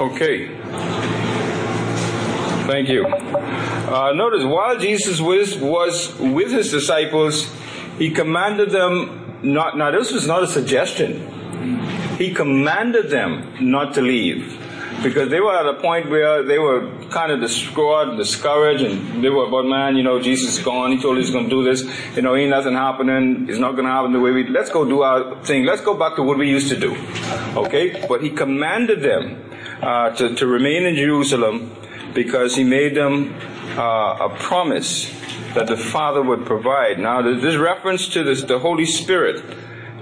Okay. 0.00 0.48
Thank 2.66 2.88
you. 2.88 3.06
Uh, 3.06 4.12
notice, 4.12 4.44
while 4.44 4.78
Jesus 4.78 5.20
was, 5.20 5.56
was 5.56 6.14
with 6.18 6.52
his 6.52 6.70
disciples, 6.70 7.50
he 7.98 8.10
commanded 8.10 8.70
them 8.70 9.40
not, 9.42 9.76
now 9.78 9.90
this 9.90 10.12
was 10.12 10.26
not 10.26 10.42
a 10.42 10.46
suggestion. 10.46 11.26
He 12.18 12.34
commanded 12.34 13.10
them 13.10 13.54
not 13.60 13.94
to 13.94 14.02
leave. 14.02 14.57
Because 15.02 15.28
they 15.30 15.40
were 15.40 15.54
at 15.54 15.66
a 15.66 15.80
point 15.80 16.10
where 16.10 16.42
they 16.42 16.58
were 16.58 16.90
kind 17.10 17.32
of 17.32 17.40
distraught, 17.40 18.08
and 18.08 18.18
discouraged, 18.18 18.82
and 18.82 19.22
they 19.22 19.28
were 19.28 19.46
about, 19.46 19.66
man, 19.66 19.96
you 19.96 20.02
know, 20.02 20.20
Jesus 20.20 20.58
is 20.58 20.64
gone. 20.64 20.92
He 20.92 21.00
told 21.00 21.18
us 21.18 21.24
he's 21.24 21.32
going 21.32 21.44
to 21.44 21.50
do 21.50 21.64
this. 21.64 21.84
You 22.16 22.22
know, 22.22 22.34
ain't 22.34 22.50
nothing 22.50 22.74
happening. 22.74 23.48
It's 23.48 23.58
not 23.58 23.72
going 23.72 23.84
to 23.84 23.90
happen 23.90 24.12
the 24.12 24.20
way 24.20 24.32
we, 24.32 24.48
let's 24.48 24.70
go 24.70 24.84
do 24.84 25.02
our 25.02 25.42
thing. 25.44 25.64
Let's 25.64 25.82
go 25.82 25.94
back 25.94 26.16
to 26.16 26.22
what 26.22 26.38
we 26.38 26.48
used 26.48 26.68
to 26.70 26.78
do. 26.78 26.96
Okay? 27.56 28.04
But 28.08 28.22
he 28.22 28.30
commanded 28.30 29.02
them 29.02 29.50
uh, 29.82 30.10
to, 30.16 30.34
to 30.34 30.46
remain 30.46 30.84
in 30.84 30.96
Jerusalem 30.96 31.74
because 32.14 32.56
he 32.56 32.64
made 32.64 32.94
them 32.94 33.34
uh, 33.76 34.28
a 34.28 34.36
promise 34.38 35.10
that 35.54 35.66
the 35.66 35.76
Father 35.76 36.22
would 36.22 36.44
provide. 36.44 36.98
Now, 36.98 37.22
this 37.22 37.56
reference 37.56 38.08
to 38.08 38.24
this, 38.24 38.42
the 38.42 38.58
Holy 38.58 38.84
Spirit 38.84 39.44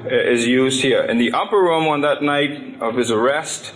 uh, 0.05 0.09
is 0.09 0.47
used 0.47 0.83
here. 0.83 1.03
In 1.03 1.19
the 1.19 1.33
upper 1.33 1.59
room 1.59 1.87
on 1.87 2.01
that 2.01 2.23
night 2.23 2.81
of 2.81 2.97
his 2.97 3.11
arrest, 3.11 3.73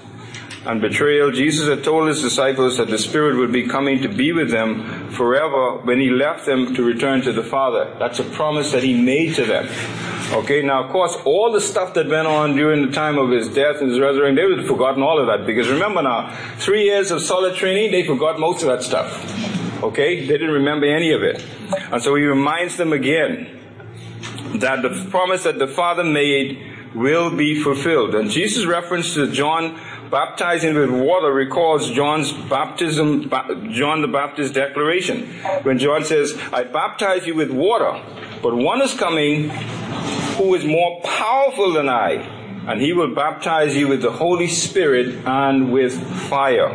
and 0.67 0.81
betrayal, 0.81 1.31
Jesus 1.31 1.69
had 1.69 1.83
told 1.83 2.09
his 2.09 2.21
disciples 2.21 2.77
that 2.77 2.89
the 2.89 2.99
Spirit 2.99 3.37
would 3.39 3.53
be 3.53 3.67
coming 3.67 4.03
to 4.03 4.09
be 4.09 4.33
with 4.33 4.51
them 4.51 5.09
forever 5.11 5.79
when 5.79 6.01
he 6.01 6.11
left 6.11 6.45
them 6.45 6.75
to 6.75 6.85
return 6.85 7.23
to 7.23 7.33
the 7.33 7.43
Father. 7.43 7.95
That's 7.99 8.19
a 8.19 8.25
promise 8.25 8.73
that 8.73 8.83
he 8.83 9.01
made 9.01 9.35
to 9.37 9.47
them. 9.47 9.69
Okay, 10.33 10.63
now 10.63 10.85
of 10.85 10.91
course, 10.93 11.17
all 11.25 11.51
the 11.51 11.63
stuff 11.63 11.95
that 11.95 12.09
went 12.09 12.29
on 12.29 12.57
during 12.57 12.87
the 12.87 12.93
time 12.93 13.17
of 13.17 13.31
his 13.31 13.49
death 13.49 13.81
and 13.81 13.91
his 13.91 13.99
resurrection, 13.99 14.37
they 14.37 14.45
would 14.45 14.59
have 14.59 14.69
forgotten 14.69 15.03
all 15.03 15.19
of 15.19 15.27
that. 15.29 15.47
Because 15.47 15.69
remember 15.69 16.03
now, 16.03 16.37
three 16.59 16.85
years 16.85 17.11
of 17.11 17.23
solid 17.23 17.55
training, 17.55 17.91
they 17.91 18.05
forgot 18.05 18.39
most 18.39 18.63
of 18.63 18.69
that 18.69 18.83
stuff. 18.83 19.83
Okay? 19.83 20.21
They 20.21 20.39
didn't 20.39 20.51
remember 20.51 20.87
any 20.87 21.13
of 21.13 21.23
it. 21.23 21.45
And 21.91 22.03
so 22.03 22.15
he 22.17 22.25
reminds 22.25 22.77
them 22.77 22.93
again 22.93 23.59
that 24.57 24.83
the 24.83 25.07
promise 25.11 25.45
that 25.45 25.59
the 25.59 25.67
Father 25.67 26.05
made 26.05 26.67
will 26.95 27.35
be 27.35 27.61
fulfilled. 27.61 28.15
And 28.15 28.31
Jesus' 28.31 28.67
reference 28.67 29.15
to 29.15 29.31
John 29.31 29.81
baptizing 30.11 30.75
with 30.75 30.91
water 30.91 31.33
recalls 31.33 31.91
John's 31.91 32.33
baptism, 32.33 33.31
John 33.71 34.03
the 34.03 34.09
Baptist 34.09 34.55
declaration. 34.55 35.29
When 35.63 35.79
John 35.79 36.05
says, 36.05 36.37
I 36.53 36.65
baptize 36.65 37.27
you 37.27 37.35
with 37.35 37.51
water, 37.51 38.03
but 38.43 38.55
one 38.55 38.83
is 38.83 38.95
coming 38.95 39.51
who 40.37 40.55
is 40.55 40.65
more 40.65 41.01
powerful 41.03 41.73
than 41.73 41.89
I, 41.89 42.13
and 42.67 42.81
he 42.81 42.93
will 42.93 43.15
baptize 43.15 43.77
you 43.77 43.89
with 43.89 44.03
the 44.03 44.11
Holy 44.11 44.49
Spirit 44.49 45.27
and 45.27 45.73
with 45.73 45.93
fire. 46.29 46.69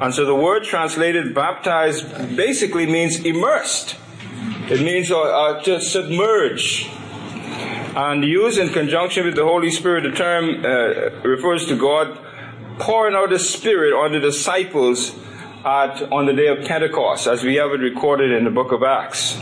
And 0.00 0.12
so 0.14 0.24
the 0.24 0.34
word 0.34 0.64
translated 0.64 1.34
baptized 1.34 2.36
basically 2.36 2.86
means 2.86 3.20
immersed. 3.24 3.96
It 4.70 4.80
means 4.80 5.10
uh, 5.10 5.20
uh, 5.20 5.62
to 5.62 5.80
submerge. 5.80 6.88
And 7.96 8.22
used 8.24 8.58
in 8.58 8.68
conjunction 8.68 9.24
with 9.24 9.34
the 9.34 9.44
Holy 9.44 9.70
Spirit, 9.70 10.04
the 10.04 10.12
term 10.12 10.64
uh, 10.64 11.28
refers 11.28 11.66
to 11.66 11.76
God 11.76 12.18
pouring 12.78 13.14
out 13.14 13.30
the 13.30 13.38
Spirit 13.38 13.92
on 13.92 14.12
the 14.12 14.20
disciples 14.20 15.14
at, 15.64 16.00
on 16.12 16.26
the 16.26 16.32
day 16.32 16.46
of 16.48 16.64
Pentecost, 16.66 17.26
as 17.26 17.42
we 17.42 17.56
have 17.56 17.72
it 17.72 17.80
recorded 17.80 18.30
in 18.30 18.44
the 18.44 18.50
book 18.50 18.72
of 18.72 18.82
Acts. 18.82 19.36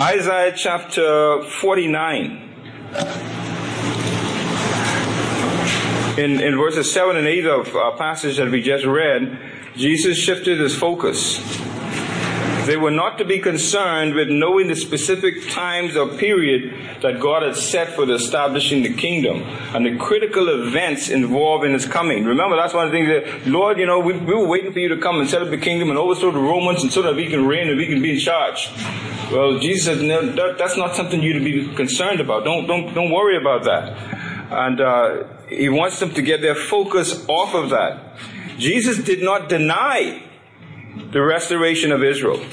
Isaiah 0.00 0.52
chapter 0.56 1.42
49. 1.44 2.48
In, 6.18 6.40
in 6.40 6.56
verses 6.56 6.92
7 6.92 7.16
and 7.16 7.26
8 7.26 7.46
of 7.46 7.76
our 7.76 7.96
passage 7.96 8.36
that 8.36 8.50
we 8.50 8.60
just 8.60 8.84
read, 8.84 9.38
Jesus 9.76 10.18
shifted 10.18 10.58
his 10.58 10.76
focus 10.76 11.61
they 12.66 12.76
were 12.76 12.90
not 12.90 13.18
to 13.18 13.24
be 13.24 13.38
concerned 13.38 14.14
with 14.14 14.28
knowing 14.28 14.68
the 14.68 14.76
specific 14.76 15.48
times 15.50 15.96
or 15.96 16.08
period 16.08 17.00
that 17.02 17.20
God 17.20 17.42
had 17.42 17.56
set 17.56 17.88
for 17.88 18.06
the 18.06 18.14
establishing 18.14 18.82
the 18.82 18.94
kingdom 18.94 19.42
and 19.74 19.84
the 19.84 19.96
critical 19.96 20.48
events 20.48 21.08
involved 21.08 21.64
in 21.64 21.74
its 21.74 21.86
coming. 21.86 22.24
Remember, 22.24 22.56
that's 22.56 22.74
one 22.74 22.86
of 22.86 22.92
the 22.92 22.98
things 22.98 23.08
that, 23.08 23.46
Lord, 23.46 23.78
you 23.78 23.86
know, 23.86 23.98
we, 23.98 24.12
we 24.12 24.34
were 24.34 24.46
waiting 24.46 24.72
for 24.72 24.78
you 24.78 24.88
to 24.88 24.98
come 24.98 25.20
and 25.20 25.28
set 25.28 25.42
up 25.42 25.50
the 25.50 25.58
kingdom 25.58 25.90
and 25.90 25.98
overthrow 25.98 26.30
the 26.30 26.38
Romans 26.38 26.82
and 26.82 26.92
so 26.92 27.02
that 27.02 27.14
we 27.14 27.28
can 27.28 27.46
reign 27.46 27.68
and 27.68 27.76
we 27.78 27.86
can 27.86 28.00
be 28.00 28.12
in 28.12 28.18
charge. 28.18 28.70
Well, 29.30 29.58
Jesus 29.58 29.84
said, 29.86 30.00
no, 30.02 30.26
that, 30.32 30.58
that's 30.58 30.76
not 30.76 30.94
something 30.94 31.22
you 31.22 31.32
to 31.32 31.40
be 31.40 31.74
concerned 31.74 32.20
about. 32.20 32.44
Don't, 32.44 32.66
don't, 32.66 32.94
don't 32.94 33.10
worry 33.10 33.36
about 33.36 33.64
that. 33.64 34.52
And, 34.52 34.80
uh, 34.80 35.24
he 35.48 35.68
wants 35.68 36.00
them 36.00 36.12
to 36.14 36.22
get 36.22 36.40
their 36.40 36.54
focus 36.54 37.24
off 37.28 37.54
of 37.54 37.70
that. 37.70 38.16
Jesus 38.58 38.98
did 38.98 39.22
not 39.22 39.48
deny 39.48 40.22
the 41.12 41.22
restoration 41.22 41.92
of 41.92 42.02
Israel. 42.02 42.44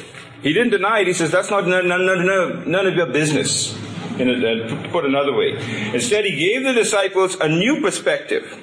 He 0.41 0.53
didn't 0.53 0.71
deny 0.71 0.99
it. 0.99 1.07
He 1.07 1.13
says, 1.13 1.31
that's 1.31 1.49
not 1.49 1.67
none, 1.67 1.87
none, 1.87 2.05
none, 2.05 2.71
none 2.71 2.87
of 2.87 2.95
your 2.95 3.07
business. 3.07 3.77
In 4.19 4.29
a, 4.29 4.33
uh, 4.33 4.91
put 4.91 5.05
another 5.05 5.33
way. 5.33 5.57
Instead, 5.93 6.25
he 6.25 6.35
gave 6.35 6.63
the 6.63 6.73
disciples 6.73 7.35
a 7.39 7.47
new 7.47 7.81
perspective. 7.81 8.57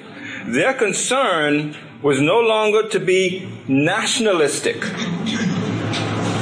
Their 0.47 0.73
concern 0.73 1.75
was 2.01 2.21
no 2.21 2.39
longer 2.39 2.87
to 2.89 2.99
be 2.99 3.51
nationalistic, 3.67 4.79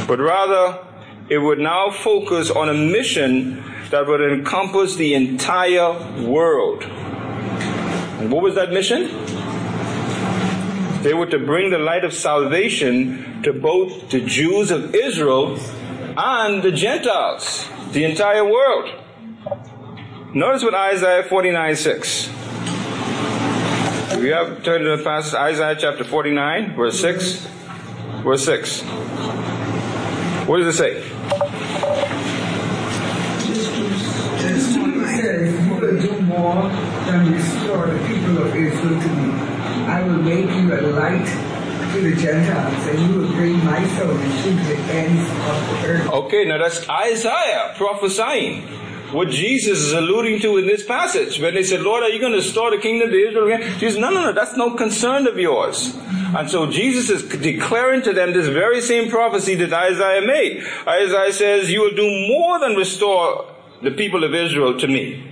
but 0.07 0.19
rather 0.19 0.85
it 1.29 1.37
would 1.37 1.59
now 1.59 1.91
focus 1.91 2.51
on 2.51 2.69
a 2.69 2.73
mission 2.73 3.63
that 3.89 4.05
would 4.05 4.21
encompass 4.21 4.95
the 4.95 5.13
entire 5.13 5.93
world. 6.25 6.83
And 6.83 8.31
what 8.31 8.43
was 8.43 8.55
that 8.55 8.71
mission? 8.71 9.09
They 11.05 11.13
were 11.13 11.27
to 11.27 11.37
bring 11.37 11.69
the 11.69 11.77
light 11.77 12.03
of 12.03 12.15
salvation 12.15 13.43
to 13.43 13.53
both 13.53 14.09
the 14.09 14.21
Jews 14.21 14.71
of 14.71 14.95
Israel 14.95 15.59
and 16.17 16.63
the 16.63 16.71
Gentiles, 16.71 17.69
the 17.91 18.05
entire 18.05 18.43
world. 18.43 18.89
Notice 20.33 20.63
what 20.63 20.73
Isaiah 20.73 21.21
49 21.21 21.75
6. 21.75 22.27
We 24.17 24.29
have 24.29 24.63
turned 24.63 24.83
to 24.85 24.97
the 24.97 25.03
passage 25.03 25.35
Isaiah 25.35 25.75
chapter 25.77 26.03
49, 26.03 26.75
verse 26.75 26.99
6. 26.99 27.47
Verse 28.23 28.43
6. 28.43 28.81
What 30.47 30.57
does 30.57 30.73
it 30.73 30.77
say? 30.79 31.03
It 33.45 33.55
says, 34.41 34.73
do 34.73 36.21
more 36.21 36.69
than 37.05 37.31
restore 37.31 37.85
the 37.93 37.99
people 38.07 38.39
of 38.39 38.55
Israel 38.55 38.99
to 38.99 39.07
me. 39.09 39.54
I 39.85 40.03
will 40.03 40.21
make 40.21 40.49
you 40.49 40.73
a 40.73 40.81
light 40.81 41.27
to 41.93 42.01
the 42.01 42.15
Gentiles, 42.15 42.87
and 42.87 42.99
you 42.99 43.19
will 43.19 43.31
bring 43.33 43.63
my 43.63 43.85
salvation 43.87 44.57
to 44.57 44.63
the 44.63 44.77
ends 44.91 45.29
of 45.29 45.81
the 45.81 45.87
earth. 45.87 46.09
Okay, 46.11 46.45
now 46.45 46.57
that's 46.57 46.87
Isaiah 46.89 47.73
prophesying 47.77 48.63
what 49.11 49.29
Jesus 49.29 49.79
is 49.79 49.93
alluding 49.93 50.41
to 50.41 50.57
in 50.57 50.67
this 50.67 50.83
passage. 50.83 51.39
When 51.39 51.53
they 51.53 51.63
said, 51.63 51.81
Lord, 51.81 52.03
are 52.03 52.09
you 52.09 52.19
going 52.19 52.33
to 52.33 52.39
restore 52.39 52.71
the 52.71 52.79
kingdom 52.79 53.11
to 53.11 53.27
Israel 53.27 53.45
again? 53.45 53.79
Jesus, 53.79 53.99
no, 53.99 54.09
no, 54.09 54.23
no, 54.23 54.33
that's 54.33 54.57
no 54.57 54.75
concern 54.75 55.27
of 55.27 55.37
yours. 55.37 55.95
And 56.35 56.49
so 56.49 56.69
Jesus 56.69 57.09
is 57.09 57.23
declaring 57.23 58.01
to 58.01 58.11
them 58.11 58.33
this 58.33 58.47
very 58.47 58.81
same 58.81 59.09
prophecy 59.09 59.55
that 59.55 59.71
Isaiah 59.71 60.25
made. 60.25 60.65
Isaiah 60.87 61.31
says, 61.31 61.71
you 61.71 61.81
will 61.81 61.95
do 61.95 62.09
more 62.27 62.59
than 62.59 62.75
restore 62.75 63.45
the 63.81 63.91
people 63.91 64.23
of 64.23 64.33
Israel 64.33 64.77
to 64.79 64.87
me. 64.87 65.31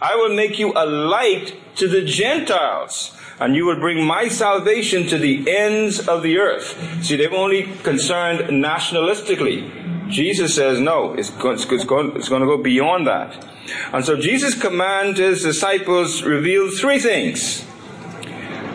I 0.00 0.14
will 0.14 0.34
make 0.34 0.58
you 0.58 0.72
a 0.74 0.86
light 0.86 1.54
to 1.76 1.88
the 1.88 2.02
Gentiles 2.02 3.17
and 3.40 3.54
you 3.54 3.66
will 3.66 3.78
bring 3.78 4.04
my 4.04 4.28
salvation 4.28 5.06
to 5.06 5.18
the 5.18 5.48
ends 5.48 6.06
of 6.08 6.22
the 6.22 6.38
earth. 6.38 7.04
See, 7.04 7.16
they've 7.16 7.32
only 7.32 7.64
concerned 7.82 8.40
nationalistically. 8.50 10.08
Jesus 10.08 10.54
says, 10.54 10.80
no, 10.80 11.14
it's, 11.14 11.30
it's, 11.44 11.70
it's, 11.70 11.84
going, 11.84 12.16
it's 12.16 12.28
going 12.28 12.40
to 12.40 12.46
go 12.46 12.58
beyond 12.58 13.06
that. 13.06 13.46
And 13.92 14.04
so 14.04 14.16
Jesus' 14.16 14.58
command 14.58 15.16
to 15.16 15.22
his 15.22 15.42
disciples 15.42 16.22
revealed 16.22 16.74
three 16.74 16.98
things 16.98 17.64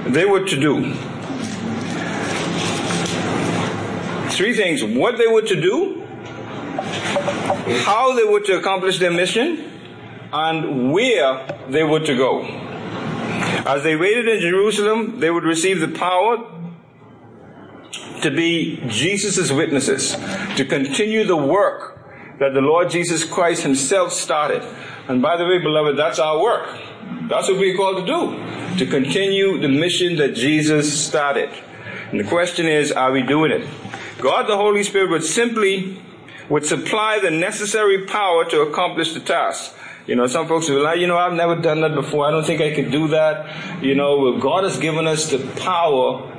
they 0.06 0.26
were 0.26 0.46
to 0.46 0.60
do. 0.60 0.94
Three 4.30 4.56
things 4.56 4.84
what 4.84 5.18
they 5.18 5.28
were 5.28 5.42
to 5.42 5.62
do, 5.62 6.02
how 7.84 8.16
they 8.16 8.24
were 8.24 8.42
to 8.42 8.58
accomplish 8.58 9.00
their 9.00 9.12
mission, 9.12 9.72
and 10.32 10.92
where 10.92 11.60
they 11.70 11.84
were 11.84 12.00
to 12.00 12.16
go. 12.16 12.63
As 13.66 13.84
they 13.84 13.96
waited 13.96 14.28
in 14.28 14.42
Jerusalem, 14.42 15.20
they 15.20 15.32
would 15.32 15.44
receive 15.44 15.80
the 15.80 15.88
power 15.88 16.38
to 18.22 18.32
be 18.32 18.82
Jesus' 18.88 19.52
witnesses, 19.52 20.16
to 20.58 20.66
continue 20.66 21.24
the 21.26 21.38
work 21.38 22.00
that 22.40 22.54
the 22.54 22.62
Lord 22.62 22.90
Jesus 22.90 23.24
Christ 23.24 23.64
himself 23.64 24.12
started. 24.12 24.64
And 25.08 25.22
by 25.22 25.38
the 25.38 25.46
way, 25.46 25.60
beloved, 25.60 25.98
that's 25.98 26.20
our 26.20 26.42
work. 26.42 26.78
That's 27.30 27.48
what 27.48 27.58
we're 27.58 27.76
called 27.76 28.06
to 28.06 28.06
do. 28.06 28.78
To 28.80 28.86
continue 28.90 29.60
the 29.60 29.70
mission 29.70 30.18
that 30.18 30.36
Jesus 30.36 31.06
started. 31.06 31.50
And 32.12 32.20
the 32.20 32.24
question 32.26 32.68
is, 32.68 32.92
are 32.92 33.12
we 33.12 33.22
doing 33.22 33.52
it? 33.52 33.68
God 34.20 34.48
the 34.48 34.58
Holy 34.58 34.84
Spirit 34.84 35.10
would 35.10 35.24
simply 35.24 36.02
would 36.50 36.66
supply 36.66 37.20
the 37.20 37.32
necessary 37.32 38.06
power 38.06 38.46
to 38.46 38.62
accomplish 38.62 39.14
the 39.14 39.20
task. 39.20 39.74
You 40.06 40.16
know, 40.16 40.28
some 40.28 40.48
folks 40.48 40.70
will 40.70 40.96
you 40.96 41.08
know, 41.08 41.18
I've 41.18 41.34
never 41.34 41.56
done 41.56 41.82
that 41.82 41.96
before. 41.96 42.26
I 42.26 42.32
don't 42.32 42.46
think 42.46 42.62
I 42.62 42.74
could 42.74 42.92
do 42.92 43.08
that. 43.10 43.84
You 43.84 43.96
know, 43.96 44.38
God 44.40 44.64
has 44.64 44.78
given 44.78 45.08
us 45.08 45.32
the 45.32 45.40
power 45.62 46.30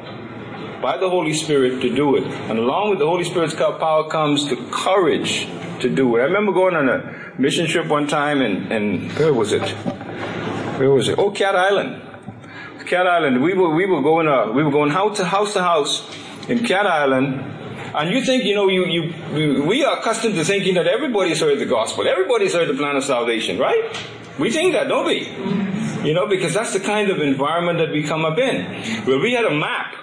by 0.83 0.99
the 0.99 1.09
Holy 1.09 1.33
Spirit 1.33 1.81
to 1.81 1.95
do 1.95 2.17
it. 2.17 2.25
And 2.25 2.59
along 2.59 2.91
with 2.91 2.99
the 2.99 3.07
Holy 3.07 3.25
Spirit's 3.25 3.55
power 3.55 4.09
comes 4.11 4.49
the 4.51 4.57
courage 4.71 5.49
to 5.81 5.89
do 5.89 6.17
it. 6.17 6.21
I 6.21 6.25
remember 6.25 6.53
going 6.53 6.77
on 6.77 6.89
a 6.89 7.33
mission 7.39 7.67
trip 7.67 7.87
one 7.87 8.07
time 8.07 8.43
and, 8.43 8.71
and 8.71 9.13
where 9.13 9.33
was 9.33 9.53
it? 9.53 9.67
where 10.79 10.91
was 10.91 11.09
it? 11.09 11.19
Oh, 11.19 11.31
Cat 11.31 11.57
Island. 11.57 12.03
Cat 12.87 13.07
Island. 13.07 13.43
We 13.43 13.55
were 13.55 13.71
we 13.71 13.87
were 13.87 14.03
going 14.03 14.29
uh, 14.29 14.53
we 14.53 14.63
were 14.63 14.71
going 14.71 14.91
house 14.91 15.17
to 15.17 15.25
house 15.25 15.55
to 15.55 15.63
house 15.63 16.05
in 16.49 16.65
Cat 16.67 16.87
Island, 16.87 17.41
and 17.95 18.11
you 18.11 18.25
think 18.25 18.45
you 18.45 18.55
know 18.55 18.69
you 18.69 18.87
you 18.87 19.63
we 19.65 19.85
are 19.85 19.99
accustomed 19.99 20.35
to 20.35 20.45
thinking 20.45 20.75
that 20.75 20.87
everybody's 20.87 21.41
heard 21.41 21.59
the 21.59 21.67
gospel, 21.67 22.07
everybody's 22.09 22.53
heard 22.53 22.69
the 22.69 22.75
plan 22.75 22.97
of 22.97 23.05
salvation, 23.05 23.59
right? 23.59 23.97
We 24.39 24.51
think 24.51 24.73
that, 24.73 24.89
don't 24.89 25.07
we? 25.07 25.29
You 26.07 26.13
know, 26.13 26.27
because 26.27 26.55
that's 26.55 26.73
the 26.73 26.81
kind 26.81 27.09
of 27.11 27.21
environment 27.21 27.79
that 27.79 27.91
we 27.91 28.03
come 28.03 28.25
up 28.25 28.37
in. 28.37 29.07
Well, 29.07 29.21
we 29.21 29.33
had 29.33 29.45
a 29.45 29.55
map. 29.55 29.95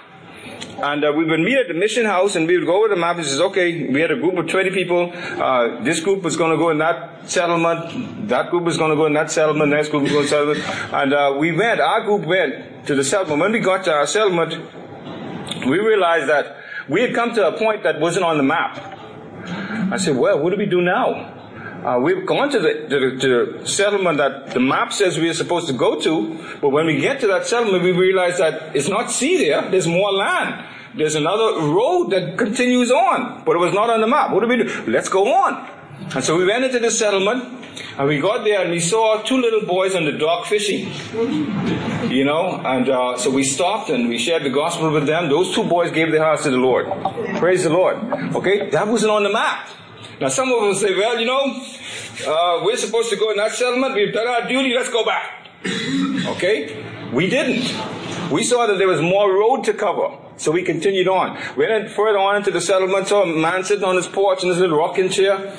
And 0.81 1.03
uh, 1.03 1.13
we 1.15 1.25
would 1.25 1.41
meet 1.41 1.57
at 1.57 1.67
the 1.67 1.75
mission 1.75 2.05
house 2.05 2.35
and 2.35 2.47
we 2.47 2.57
would 2.57 2.65
go 2.65 2.77
over 2.77 2.87
the 2.87 2.95
map 2.95 3.17
and 3.17 3.25
says, 3.25 3.39
okay, 3.39 3.87
we 3.87 4.01
had 4.01 4.09
a 4.09 4.15
group 4.15 4.35
of 4.35 4.47
20 4.47 4.71
people. 4.71 5.11
Uh, 5.13 5.83
this 5.83 5.99
group 5.99 6.23
was 6.23 6.35
going 6.35 6.49
to 6.49 6.57
go 6.57 6.71
in 6.71 6.79
that 6.79 7.29
settlement. 7.29 8.29
That 8.29 8.49
group 8.49 8.63
was 8.63 8.77
going 8.77 8.89
to 8.89 8.95
go 8.95 9.05
in 9.05 9.13
that 9.13 9.29
settlement. 9.29 9.69
Next 9.69 9.89
group 9.89 10.03
was 10.03 10.11
going 10.11 10.23
to 10.23 10.29
settlement. 10.29 10.93
And 10.93 11.13
uh, 11.13 11.35
we 11.37 11.51
went, 11.51 11.81
our 11.81 12.01
group 12.01 12.25
went 12.25 12.87
to 12.87 12.95
the 12.95 13.03
settlement. 13.03 13.41
When 13.41 13.51
we 13.51 13.59
got 13.59 13.83
to 13.83 13.93
our 13.93 14.07
settlement, 14.07 14.53
we 15.67 15.77
realized 15.77 16.29
that 16.29 16.60
we 16.91 17.01
had 17.01 17.15
come 17.15 17.33
to 17.33 17.47
a 17.47 17.57
point 17.57 17.83
that 17.83 18.01
wasn't 18.01 18.25
on 18.25 18.35
the 18.35 18.43
map. 18.43 18.75
I 19.93 19.95
said, 19.95 20.17
well, 20.17 20.37
what 20.39 20.49
do 20.49 20.57
we 20.57 20.65
do 20.65 20.81
now? 20.81 21.37
Uh, 21.85 21.97
we've 21.99 22.25
gone 22.25 22.49
to 22.51 22.59
the, 22.59 22.73
to 22.89 22.99
the, 22.99 23.17
to 23.17 23.27
the 23.61 23.65
settlement 23.65 24.17
that 24.17 24.51
the 24.51 24.59
map 24.59 24.91
says 24.91 25.17
we 25.17 25.29
are 25.29 25.33
supposed 25.33 25.67
to 25.67 25.73
go 25.73 26.01
to, 26.01 26.57
but 26.59 26.69
when 26.69 26.85
we 26.85 26.99
get 26.99 27.21
to 27.21 27.27
that 27.27 27.47
settlement, 27.47 27.81
we 27.81 27.93
realize 27.93 28.39
that 28.39 28.75
it's 28.75 28.89
not 28.89 29.09
sea 29.09 29.37
there, 29.37 29.71
there's 29.71 29.87
more 29.87 30.11
land. 30.11 30.67
There's 30.93 31.15
another 31.15 31.61
road 31.61 32.09
that 32.09 32.37
continues 32.37 32.91
on, 32.91 33.45
but 33.45 33.55
it 33.55 33.59
was 33.59 33.73
not 33.73 33.89
on 33.89 34.01
the 34.01 34.07
map. 34.07 34.31
What 34.31 34.41
do 34.41 34.47
we 34.47 34.57
do? 34.57 34.83
Let's 34.85 35.07
go 35.07 35.33
on. 35.33 35.69
And 36.13 36.23
so 36.23 36.37
we 36.37 36.45
went 36.45 36.65
into 36.65 36.79
the 36.79 36.91
settlement, 36.91 37.43
and 37.97 38.07
we 38.07 38.19
got 38.19 38.43
there, 38.43 38.61
and 38.61 38.71
we 38.71 38.79
saw 38.79 39.21
two 39.21 39.37
little 39.37 39.65
boys 39.65 39.95
on 39.95 40.05
the 40.05 40.11
dock 40.11 40.45
fishing. 40.45 40.91
You 42.09 42.25
know, 42.25 42.61
and 42.65 42.89
uh, 42.89 43.17
so 43.17 43.29
we 43.29 43.43
stopped 43.43 43.89
and 43.89 44.09
we 44.09 44.17
shared 44.17 44.43
the 44.43 44.49
gospel 44.49 44.91
with 44.91 45.05
them. 45.05 45.29
Those 45.29 45.55
two 45.55 45.63
boys 45.63 45.91
gave 45.91 46.11
their 46.11 46.23
hearts 46.23 46.43
to 46.43 46.49
the 46.49 46.57
Lord. 46.57 46.87
Praise 47.37 47.63
the 47.63 47.69
Lord. 47.69 47.97
Okay, 48.35 48.69
that 48.69 48.87
wasn't 48.87 49.11
on 49.11 49.23
the 49.23 49.31
map. 49.31 49.69
Now, 50.19 50.27
some 50.27 50.51
of 50.51 50.61
them 50.61 50.75
say, 50.75 50.93
well, 50.95 51.19
you 51.19 51.25
know, 51.25 51.63
uh, 52.27 52.63
we're 52.63 52.77
supposed 52.77 53.09
to 53.09 53.15
go 53.15 53.31
in 53.31 53.37
that 53.37 53.53
settlement. 53.53 53.95
We've 53.95 54.13
done 54.13 54.27
our 54.27 54.47
duty. 54.47 54.73
Let's 54.75 54.89
go 54.89 55.03
back. 55.03 55.47
Okay? 55.65 56.85
We 57.11 57.27
didn't. 57.27 57.73
We 58.29 58.43
saw 58.43 58.67
that 58.67 58.77
there 58.77 58.87
was 58.87 59.01
more 59.01 59.33
road 59.33 59.63
to 59.63 59.73
cover. 59.73 60.15
So 60.37 60.51
we 60.51 60.63
continued 60.63 61.07
on. 61.07 61.39
We 61.57 61.67
went 61.67 61.89
further 61.89 62.19
on 62.19 62.35
into 62.37 62.51
the 62.51 62.61
settlement, 62.61 63.07
saw 63.07 63.23
a 63.23 63.25
man 63.25 63.63
sitting 63.63 63.83
on 63.83 63.95
his 63.95 64.07
porch 64.07 64.43
in 64.43 64.49
his 64.49 64.59
little 64.59 64.77
rocking 64.77 65.09
chair. 65.09 65.55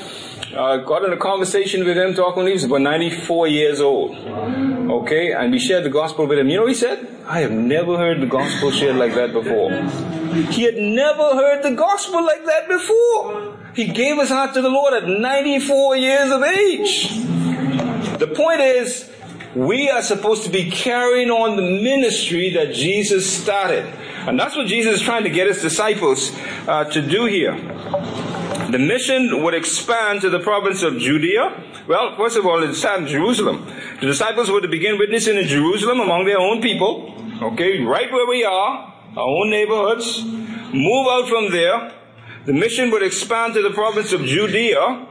Uh, 0.54 0.76
got 0.78 1.02
in 1.02 1.12
a 1.12 1.16
conversation 1.16 1.84
with 1.84 1.96
him, 1.96 2.12
talking. 2.14 2.46
He 2.46 2.52
was 2.52 2.64
about 2.64 2.82
94 2.82 3.48
years 3.48 3.80
old. 3.80 4.16
Okay, 4.16 5.32
and 5.32 5.50
we 5.50 5.58
shared 5.58 5.84
the 5.84 5.90
gospel 5.90 6.26
with 6.26 6.38
him. 6.38 6.48
You 6.50 6.58
know, 6.58 6.66
he 6.66 6.74
said, 6.74 7.08
"I 7.26 7.40
have 7.40 7.52
never 7.52 7.96
heard 7.96 8.20
the 8.20 8.26
gospel 8.26 8.70
shared 8.70 8.96
like 8.96 9.14
that 9.14 9.32
before." 9.32 9.70
He 10.50 10.64
had 10.64 10.76
never 10.76 11.34
heard 11.34 11.62
the 11.62 11.70
gospel 11.70 12.22
like 12.24 12.44
that 12.44 12.68
before. 12.68 13.56
He 13.74 13.86
gave 13.86 14.18
his 14.18 14.28
heart 14.28 14.52
to 14.54 14.60
the 14.60 14.68
Lord 14.68 14.92
at 14.92 15.08
94 15.08 15.96
years 15.96 16.30
of 16.30 16.42
age. 16.42 17.08
The 18.18 18.26
point 18.26 18.60
is, 18.60 19.10
we 19.54 19.90
are 19.90 20.02
supposed 20.02 20.44
to 20.44 20.50
be 20.50 20.70
carrying 20.70 21.30
on 21.30 21.56
the 21.56 21.62
ministry 21.62 22.50
that 22.54 22.74
Jesus 22.74 23.30
started. 23.30 23.84
And 24.26 24.38
that's 24.38 24.56
what 24.56 24.66
Jesus 24.66 24.96
is 24.96 25.02
trying 25.02 25.24
to 25.24 25.30
get 25.30 25.48
his 25.48 25.60
disciples 25.60 26.32
uh, 26.66 26.84
to 26.84 27.02
do 27.02 27.26
here. 27.26 27.54
The 28.72 28.78
mission 28.78 29.42
would 29.42 29.52
expand 29.52 30.22
to 30.22 30.30
the 30.30 30.40
province 30.40 30.82
of 30.82 30.96
Judea. 30.96 31.62
Well, 31.86 32.16
first 32.16 32.38
of 32.38 32.46
all, 32.46 32.62
it 32.62 32.72
started 32.72 33.02
in 33.02 33.08
Jerusalem. 33.08 33.66
The 34.00 34.06
disciples 34.06 34.50
were 34.50 34.62
to 34.62 34.68
begin 34.68 34.96
witnessing 34.96 35.36
in 35.36 35.46
Jerusalem 35.46 36.00
among 36.00 36.24
their 36.24 36.38
own 36.38 36.62
people. 36.62 37.14
Okay, 37.42 37.84
right 37.84 38.10
where 38.10 38.26
we 38.26 38.44
are, 38.44 38.94
our 39.14 39.28
own 39.28 39.50
neighborhoods. 39.50 40.24
Move 40.24 41.06
out 41.06 41.28
from 41.28 41.50
there. 41.52 41.92
The 42.46 42.54
mission 42.54 42.90
would 42.92 43.02
expand 43.02 43.52
to 43.54 43.62
the 43.62 43.72
province 43.72 44.14
of 44.14 44.22
Judea. 44.22 45.06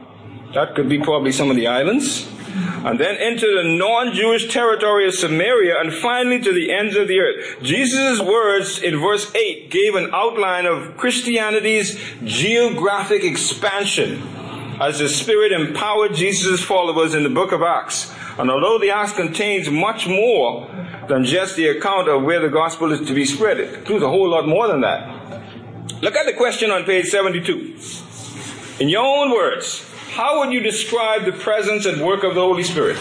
That 0.54 0.74
could 0.74 0.88
be 0.88 0.98
probably 0.98 1.30
some 1.30 1.48
of 1.48 1.54
the 1.54 1.68
islands 1.68 2.26
and 2.54 2.98
then 2.98 3.16
into 3.16 3.46
the 3.46 3.76
non-Jewish 3.76 4.52
territory 4.52 5.06
of 5.06 5.14
Samaria, 5.14 5.80
and 5.80 5.92
finally 5.92 6.40
to 6.40 6.52
the 6.52 6.72
ends 6.72 6.96
of 6.96 7.08
the 7.08 7.20
earth. 7.20 7.62
Jesus' 7.62 8.20
words 8.20 8.82
in 8.82 8.98
verse 8.98 9.34
8 9.34 9.70
gave 9.70 9.94
an 9.94 10.10
outline 10.12 10.66
of 10.66 10.96
Christianity's 10.96 11.98
geographic 12.24 13.24
expansion 13.24 14.22
as 14.80 14.98
the 14.98 15.08
Spirit 15.08 15.52
empowered 15.52 16.14
Jesus' 16.14 16.62
followers 16.62 17.14
in 17.14 17.22
the 17.22 17.30
book 17.30 17.52
of 17.52 17.62
Acts. 17.62 18.12
And 18.38 18.50
although 18.50 18.78
the 18.78 18.90
Acts 18.90 19.12
contains 19.12 19.70
much 19.70 20.06
more 20.06 20.68
than 21.08 21.24
just 21.24 21.56
the 21.56 21.68
account 21.68 22.08
of 22.08 22.22
where 22.22 22.40
the 22.40 22.48
gospel 22.48 22.90
is 22.92 23.06
to 23.06 23.14
be 23.14 23.24
spread, 23.24 23.60
it 23.60 23.74
includes 23.74 24.02
a 24.02 24.08
whole 24.08 24.28
lot 24.28 24.48
more 24.48 24.66
than 24.66 24.80
that. 24.80 26.02
Look 26.02 26.16
at 26.16 26.26
the 26.26 26.32
question 26.32 26.70
on 26.70 26.84
page 26.84 27.06
72. 27.06 27.76
In 28.80 28.88
your 28.88 29.04
own 29.04 29.30
words, 29.30 29.88
how 30.12 30.40
would 30.40 30.52
you 30.52 30.60
describe 30.60 31.24
the 31.24 31.32
presence 31.32 31.86
and 31.86 32.02
work 32.02 32.22
of 32.22 32.34
the 32.34 32.40
Holy 32.40 32.62
Spirit? 32.62 32.98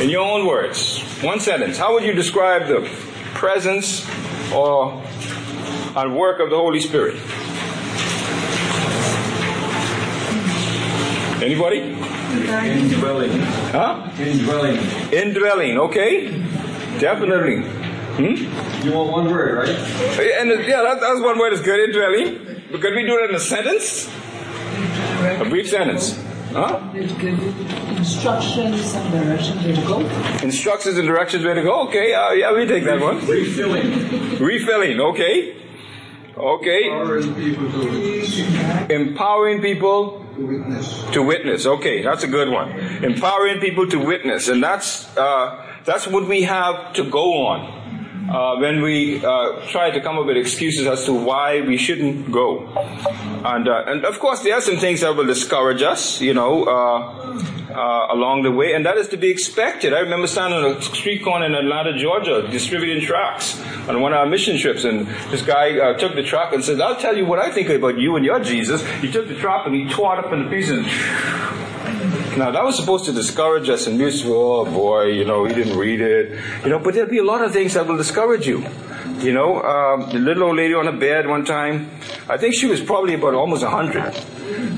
In 0.00 0.10
your 0.10 0.26
own 0.28 0.44
words. 0.44 1.00
One 1.22 1.38
sentence. 1.38 1.78
How 1.78 1.94
would 1.94 2.02
you 2.02 2.14
describe 2.14 2.66
the 2.66 2.80
presence 3.34 4.04
or 4.52 5.02
and 5.94 6.16
work 6.16 6.40
of 6.40 6.50
the 6.50 6.56
Holy 6.56 6.80
Spirit? 6.80 7.14
Anybody? 11.40 11.78
Indwelling. 11.78 13.30
Huh? 13.70 14.10
Indwelling. 14.18 14.78
Indwelling, 15.12 15.78
okay? 15.78 16.28
Definitely. 16.98 17.62
Hmm? 18.16 18.84
You 18.84 18.94
want 18.94 19.12
one 19.12 19.30
word, 19.30 19.58
right? 19.58 19.68
And 19.68 20.50
yeah, 20.66 20.82
that, 20.82 21.00
that's 21.00 21.20
one 21.20 21.38
word 21.38 21.52
is 21.52 21.60
good, 21.60 21.88
indwelling. 21.88 22.62
But 22.72 22.80
could 22.80 22.94
we 22.94 23.06
do 23.06 23.16
it 23.22 23.30
in 23.30 23.36
a 23.36 23.40
sentence? 23.40 24.10
A 25.26 25.44
brief 25.48 25.68
sentence. 25.68 26.22
Huh? 26.52 26.80
Instructions 27.96 28.94
and 28.94 29.12
directions 29.12 29.64
where 29.64 29.74
to 29.74 29.82
go. 29.82 30.00
Instructions 30.42 30.96
and 30.96 31.06
directions 31.06 31.44
where 31.44 31.54
to 31.54 31.62
go. 31.62 31.86
Okay, 31.88 32.14
uh, 32.14 32.30
yeah, 32.32 32.52
we 32.54 32.66
take 32.66 32.84
that 32.84 33.00
one. 33.00 33.16
Refilling. 33.26 34.38
Refilling. 34.38 35.00
Okay. 35.00 35.56
Okay. 36.36 36.84
Empowering 36.86 37.34
people 37.34 37.72
to 37.72 38.94
Empowering 38.94 39.60
people 39.60 40.24
witness. 40.38 41.04
to 41.12 41.22
witness. 41.22 41.66
Okay, 41.66 42.02
that's 42.02 42.22
a 42.24 42.28
good 42.28 42.50
one. 42.50 42.70
Empowering 43.04 43.58
people 43.60 43.86
to 43.88 43.98
witness, 43.98 44.48
and 44.48 44.62
that's 44.62 45.14
uh, 45.16 45.64
that's 45.84 46.06
what 46.06 46.28
we 46.28 46.42
have 46.42 46.92
to 46.94 47.04
go 47.10 47.46
on. 47.46 47.75
Uh, 48.28 48.56
when 48.56 48.82
we 48.82 49.24
uh, 49.24 49.60
try 49.68 49.90
to 49.90 50.00
come 50.00 50.18
up 50.18 50.26
with 50.26 50.36
excuses 50.36 50.86
as 50.86 51.04
to 51.04 51.12
why 51.12 51.60
we 51.60 51.76
shouldn't 51.76 52.30
go, 52.32 52.66
and 53.44 53.68
uh, 53.68 53.84
and 53.86 54.04
of 54.04 54.18
course 54.18 54.42
there 54.42 54.54
are 54.54 54.60
some 54.60 54.76
things 54.76 55.00
that 55.00 55.14
will 55.14 55.26
discourage 55.26 55.80
us, 55.82 56.20
you 56.20 56.34
know, 56.34 56.64
uh, 56.64 56.98
uh, 57.72 58.06
along 58.10 58.42
the 58.42 58.50
way, 58.50 58.74
and 58.74 58.84
that 58.84 58.96
is 58.96 59.06
to 59.08 59.16
be 59.16 59.30
expected. 59.30 59.92
I 59.92 60.00
remember 60.00 60.26
standing 60.26 60.58
on 60.58 60.76
a 60.76 60.82
street 60.82 61.22
corner 61.22 61.46
in 61.46 61.54
Atlanta, 61.54 61.96
Georgia, 61.96 62.48
distributing 62.50 63.06
tracts 63.06 63.60
on 63.88 64.00
one 64.00 64.12
of 64.12 64.18
our 64.18 64.26
mission 64.26 64.58
trips, 64.58 64.84
and 64.84 65.06
this 65.30 65.42
guy 65.42 65.78
uh, 65.78 65.96
took 65.96 66.14
the 66.16 66.24
tract 66.24 66.52
and 66.52 66.64
said, 66.64 66.80
"I'll 66.80 66.96
tell 66.96 67.16
you 67.16 67.26
what 67.26 67.38
I 67.38 67.52
think 67.52 67.68
about 67.68 67.96
you 67.96 68.16
and 68.16 68.24
your 68.24 68.40
Jesus." 68.40 68.84
He 69.00 69.10
took 69.10 69.28
the 69.28 69.36
tract 69.36 69.66
and 69.66 69.76
he 69.76 69.88
tore 69.88 70.18
it 70.18 70.24
up 70.24 70.32
into 70.32 70.50
pieces. 70.50 70.84
Now 72.36 72.50
that 72.50 72.62
was 72.62 72.76
supposed 72.76 73.06
to 73.06 73.12
discourage 73.12 73.70
us, 73.70 73.86
and 73.86 73.96
we 73.96 74.04
used 74.04 74.26
oh 74.28 74.66
boy, 74.66 75.04
you 75.06 75.24
know, 75.24 75.46
he 75.46 75.54
didn't 75.54 75.78
read 75.78 76.02
it, 76.02 76.38
you 76.62 76.68
know. 76.68 76.78
But 76.78 76.92
there'll 76.92 77.08
be 77.08 77.18
a 77.18 77.24
lot 77.24 77.42
of 77.42 77.52
things 77.52 77.72
that 77.74 77.86
will 77.86 77.96
discourage 77.96 78.46
you. 78.46 78.62
You 79.20 79.32
know, 79.32 79.62
um, 79.62 80.10
the 80.10 80.18
little 80.18 80.42
old 80.42 80.56
lady 80.56 80.74
on 80.74 80.86
a 80.86 80.92
bed 80.92 81.26
one 81.26 81.46
time, 81.46 81.90
I 82.28 82.36
think 82.36 82.54
she 82.54 82.66
was 82.66 82.82
probably 82.82 83.14
about 83.14 83.32
almost 83.32 83.62
a 83.62 83.70
hundred, 83.70 84.14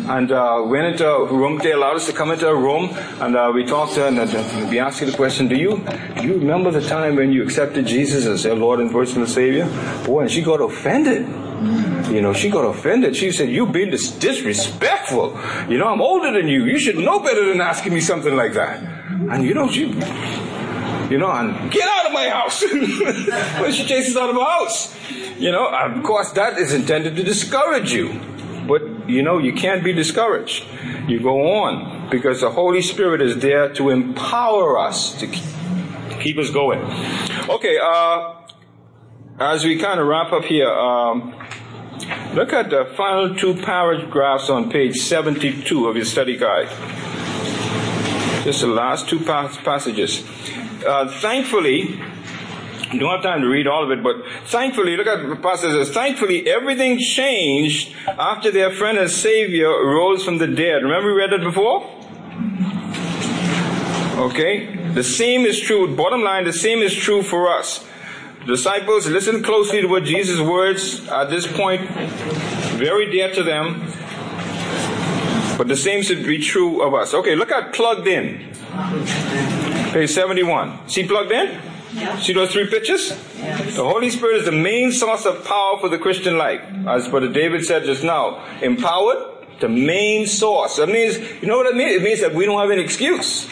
and 0.09 0.31
uh, 0.31 0.63
went 0.67 0.87
into 0.87 1.05
a 1.09 1.27
room. 1.27 1.59
They 1.59 1.73
allowed 1.73 1.97
us 1.97 2.07
to 2.07 2.13
come 2.13 2.31
into 2.31 2.47
a 2.47 2.55
room, 2.55 2.91
and 3.21 3.37
uh, 3.37 3.51
we 3.53 3.65
talked 3.65 3.95
to 3.95 4.03
her, 4.03 4.07
and 4.07 4.21
uh, 4.21 4.69
we 4.71 4.79
asked 4.79 5.01
her 5.01 5.07
the 5.07 5.17
question: 5.17 5.49
Do 5.49 5.57
you 5.57 5.85
do 6.21 6.29
you 6.29 6.35
remember 6.35 6.71
the 6.71 6.87
time 6.87 7.17
when 7.17 7.33
you 7.33 7.43
accepted 7.43 7.87
Jesus 7.87 8.25
as 8.27 8.45
your 8.45 8.55
Lord 8.55 8.79
and 8.79 8.93
personal 8.93 9.27
Savior? 9.27 9.67
Boy, 10.05 10.21
and 10.21 10.31
she 10.31 10.43
got 10.43 10.61
offended. 10.61 11.27
You 12.11 12.23
know, 12.23 12.33
she 12.33 12.51
got 12.51 12.65
offended. 12.65 13.17
She 13.17 13.33
said, 13.33 13.51
"You 13.51 13.67
being 13.67 13.91
dis- 13.91 14.11
disrespectful. 14.11 15.39
You 15.69 15.79
know, 15.79 15.89
I'm 15.89 16.01
older 16.01 16.33
than 16.33 16.49
you. 16.49 16.65
You 16.65 16.79
should 16.79 16.97
know 16.97 17.21
better 17.21 17.45
than 17.47 17.61
asking 17.61 17.95
me 17.95 18.01
something 18.01 18.35
like 18.35 18.55
that." 18.55 18.83
And 19.31 19.45
you 19.45 19.55
know, 19.55 19.71
she, 19.71 19.83
you 21.11 21.19
know, 21.19 21.31
and 21.31 21.71
get 21.71 21.89
out 21.89 22.07
of 22.07 22.13
my 22.13 22.29
house. 22.29 22.63
when 23.61 23.73
she 23.73 23.85
chases 23.85 24.17
out 24.17 24.31
of 24.31 24.37
my 24.37 24.45
house, 24.45 24.95
you 25.39 25.53
know, 25.53 25.69
of 25.69 26.03
course, 26.03 26.33
that 26.33 26.59
is 26.59 26.73
intended 26.73 27.17
to 27.17 27.23
discourage 27.23 27.93
you. 27.93 28.21
But 28.67 29.09
you 29.09 29.23
know, 29.23 29.39
you 29.39 29.53
can't 29.53 29.85
be 29.85 29.93
discouraged. 29.93 30.65
You 31.09 31.21
go 31.21 31.63
on 31.63 32.11
because 32.11 32.41
the 32.41 32.51
Holy 32.51 32.83
Spirit 32.83 33.23
is 33.23 33.39
there 33.39 33.73
to 33.75 33.91
empower 33.91 34.79
us 34.79 35.19
to 35.21 35.27
keep, 35.27 35.45
to 36.11 36.19
keep 36.21 36.39
us 36.39 36.51
going. 36.51 36.81
Okay. 37.49 37.79
Uh, 37.83 38.35
as 39.41 39.65
we 39.65 39.79
kind 39.79 40.01
of 40.01 40.07
wrap 40.07 40.33
up 40.33 40.45
here, 40.45 40.69
um, 40.69 41.35
look 42.35 42.53
at 42.53 42.71
the 42.71 42.85
final 42.97 43.35
two 43.35 43.55
paragraphs 43.55 44.51
on 44.51 44.71
page 44.71 44.97
72 44.97 45.89
of 45.89 45.97
your 45.97 46.05
study 46.05 46.37
guide. 46.37 46.69
Just 48.45 48.61
the 48.61 48.69
last 48.69 49.09
two 49.09 49.21
passages. 49.21 50.25
uh, 50.87 51.09
thankfully, 51.21 52.01
you 52.93 53.01
don't 53.01 53.11
have 53.11 53.23
time 53.23 53.43
to 53.43 53.49
read 53.49 53.67
all 53.67 53.85
of 53.85 53.91
it, 53.91 54.03
but 54.03 54.17
thankfully, 54.47 54.97
look 54.97 55.07
at 55.07 55.29
the 55.29 55.37
pastor 55.37 55.71
says, 55.73 55.91
thankfully 55.91 56.49
everything 56.49 56.99
changed 56.99 57.95
after 58.07 58.51
their 58.51 58.71
friend 58.71 58.97
and 58.97 59.11
savior 59.11 59.69
rose 59.69 60.25
from 60.25 60.39
the 60.39 60.47
dead. 60.47 60.83
Remember 60.83 61.13
we 61.13 61.21
read 61.21 61.31
that 61.33 61.43
before? 61.43 61.85
Okay? 64.19 64.75
The 64.95 65.05
same 65.05 65.43
is 65.43 65.61
true. 65.61 65.95
Bottom 65.95 66.23
line, 66.23 66.45
the 66.45 66.53
same 66.53 66.79
is 66.79 66.95
true 66.95 67.23
for 67.23 67.49
us. 67.49 67.85
Disciples, 68.49 69.07
listen 69.07 69.43
closely 69.43 69.83
to 69.83 69.89
what 69.89 70.05
Jesus' 70.05 70.41
words 70.41 71.07
at 71.11 71.29
this 71.29 71.47
point, 71.47 71.83
very 72.81 73.11
dear 73.11 73.31
to 73.35 73.43
them, 73.43 73.81
but 75.59 75.69
the 75.69 75.77
same 75.77 76.03
should 76.03 76.25
be 76.25 76.39
true 76.39 76.81
of 76.81 76.95
us. 76.95 77.13
Okay, 77.13 77.35
look 77.35 77.53
at 77.53 77.75
plugged 77.75 78.07
in. 78.07 78.51
Page 79.93 80.09
71. 80.09 80.89
See 80.89 81.07
plugged 81.07 81.31
in? 81.31 81.61
Yeah. 81.93 82.19
See 82.21 82.33
those 82.33 82.51
three 82.51 82.67
pictures? 82.71 83.11
Yeah. 83.37 83.61
The 83.61 83.85
Holy 83.85 84.09
Spirit 84.09 84.37
is 84.39 84.45
the 84.47 84.53
main 84.53 84.93
source 84.93 85.27
of 85.27 85.45
power 85.45 85.79
for 85.79 85.91
the 85.91 85.99
Christian 85.99 86.39
life. 86.39 86.63
As 86.87 87.07
Brother 87.07 87.31
David 87.31 87.67
said 87.67 87.85
just 87.85 88.03
now, 88.03 88.43
empowered, 88.63 89.27
the 89.61 89.69
main 89.69 90.27
source. 90.27 90.77
That 90.77 90.89
means, 90.89 91.19
you 91.43 91.49
know 91.49 91.59
what 91.59 91.67
it 91.67 91.77
means? 91.77 91.97
It 91.97 92.03
means 92.03 92.23
that 92.23 92.35
we 92.35 92.47
don't 92.47 92.59
have 92.59 92.71
an 92.71 92.79
excuse. 92.79 93.47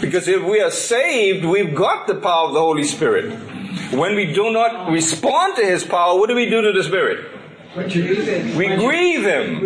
Because 0.00 0.26
if 0.26 0.42
we 0.42 0.60
are 0.60 0.72
saved, 0.72 1.44
we've 1.44 1.76
got 1.76 2.08
the 2.08 2.16
power 2.16 2.48
of 2.48 2.54
the 2.54 2.60
Holy 2.60 2.82
Spirit. 2.82 3.55
When 3.92 4.14
we 4.14 4.32
do 4.32 4.50
not 4.50 4.90
respond 4.90 5.56
to 5.56 5.64
His 5.64 5.84
power, 5.84 6.18
what 6.18 6.28
do 6.28 6.34
we 6.34 6.48
do 6.48 6.62
to 6.62 6.72
the 6.72 6.82
Spirit? 6.82 7.36
But 7.76 7.94
you 7.94 8.14
do. 8.24 8.56
We 8.56 8.74
grieve 8.74 9.22
him. 9.22 9.60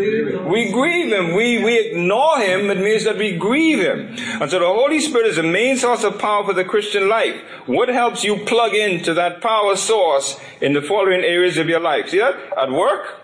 We 0.49 0.73
grieve 0.73 1.13
him. 1.13 1.33
We, 1.33 1.63
we 1.63 1.79
ignore 1.79 2.41
him. 2.41 2.69
It 2.69 2.79
means 2.79 3.05
that 3.05 3.17
we 3.17 3.37
grieve 3.37 3.79
him. 3.79 4.17
And 4.43 4.51
so 4.51 4.59
the 4.59 4.67
Holy 4.67 4.99
Spirit 4.99 5.29
is 5.29 5.37
the 5.37 5.45
main 5.45 5.77
source 5.77 6.03
of 6.03 6.19
power 6.19 6.45
for 6.45 6.53
the 6.53 6.65
Christian 6.65 7.09
life. 7.09 7.37
What 7.67 7.89
helps 7.89 8.25
you 8.25 8.45
plug 8.45 8.75
into 8.75 9.15
that 9.15 9.41
power 9.41 9.77
source 9.77 10.37
in 10.61 10.73
the 10.73 10.83
following 10.83 11.23
areas 11.23 11.57
of 11.57 11.69
your 11.69 11.79
life? 11.79 12.09
See 12.09 12.19
that? 12.19 12.35
At 12.59 12.73
work, 12.73 13.21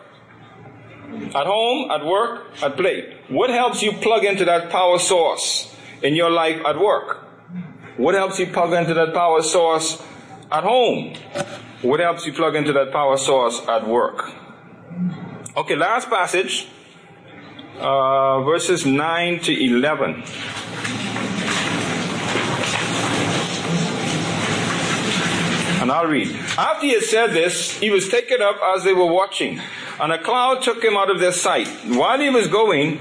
at 1.34 1.46
home, 1.46 1.90
at 1.90 2.06
work, 2.06 2.46
at 2.62 2.76
play. 2.76 3.16
What 3.28 3.50
helps 3.50 3.82
you 3.82 3.90
plug 3.90 4.24
into 4.24 4.44
that 4.44 4.70
power 4.70 5.00
source 5.00 5.74
in 6.00 6.14
your 6.14 6.30
life 6.30 6.64
at 6.64 6.78
work? 6.78 7.24
What 7.96 8.14
helps 8.14 8.38
you 8.38 8.46
plug 8.46 8.72
into 8.72 8.94
that 8.94 9.12
power 9.12 9.42
source 9.42 10.00
at 10.50 10.64
home? 10.64 11.14
What 11.82 12.00
helps 12.00 12.26
you 12.26 12.32
plug 12.32 12.56
into 12.56 12.72
that 12.72 12.92
power 12.92 13.16
source 13.16 13.66
at 13.68 13.86
work? 13.86 14.32
Okay, 15.56 15.76
last 15.76 16.08
passage, 16.08 16.68
uh, 17.78 18.42
verses 18.42 18.86
9 18.86 19.40
to 19.40 19.52
11. 19.52 20.24
And 25.80 25.92
I'll 25.92 26.06
read. 26.06 26.34
After 26.58 26.86
he 26.86 26.94
had 26.94 27.02
said 27.02 27.26
this, 27.28 27.78
he 27.78 27.90
was 27.90 28.08
taken 28.08 28.42
up 28.42 28.56
as 28.74 28.82
they 28.82 28.92
were 28.92 29.12
watching, 29.12 29.60
and 30.00 30.12
a 30.12 30.22
cloud 30.22 30.62
took 30.62 30.82
him 30.82 30.96
out 30.96 31.10
of 31.10 31.20
their 31.20 31.32
sight. 31.32 31.68
While 31.86 32.18
he 32.18 32.30
was 32.30 32.48
going, 32.48 33.00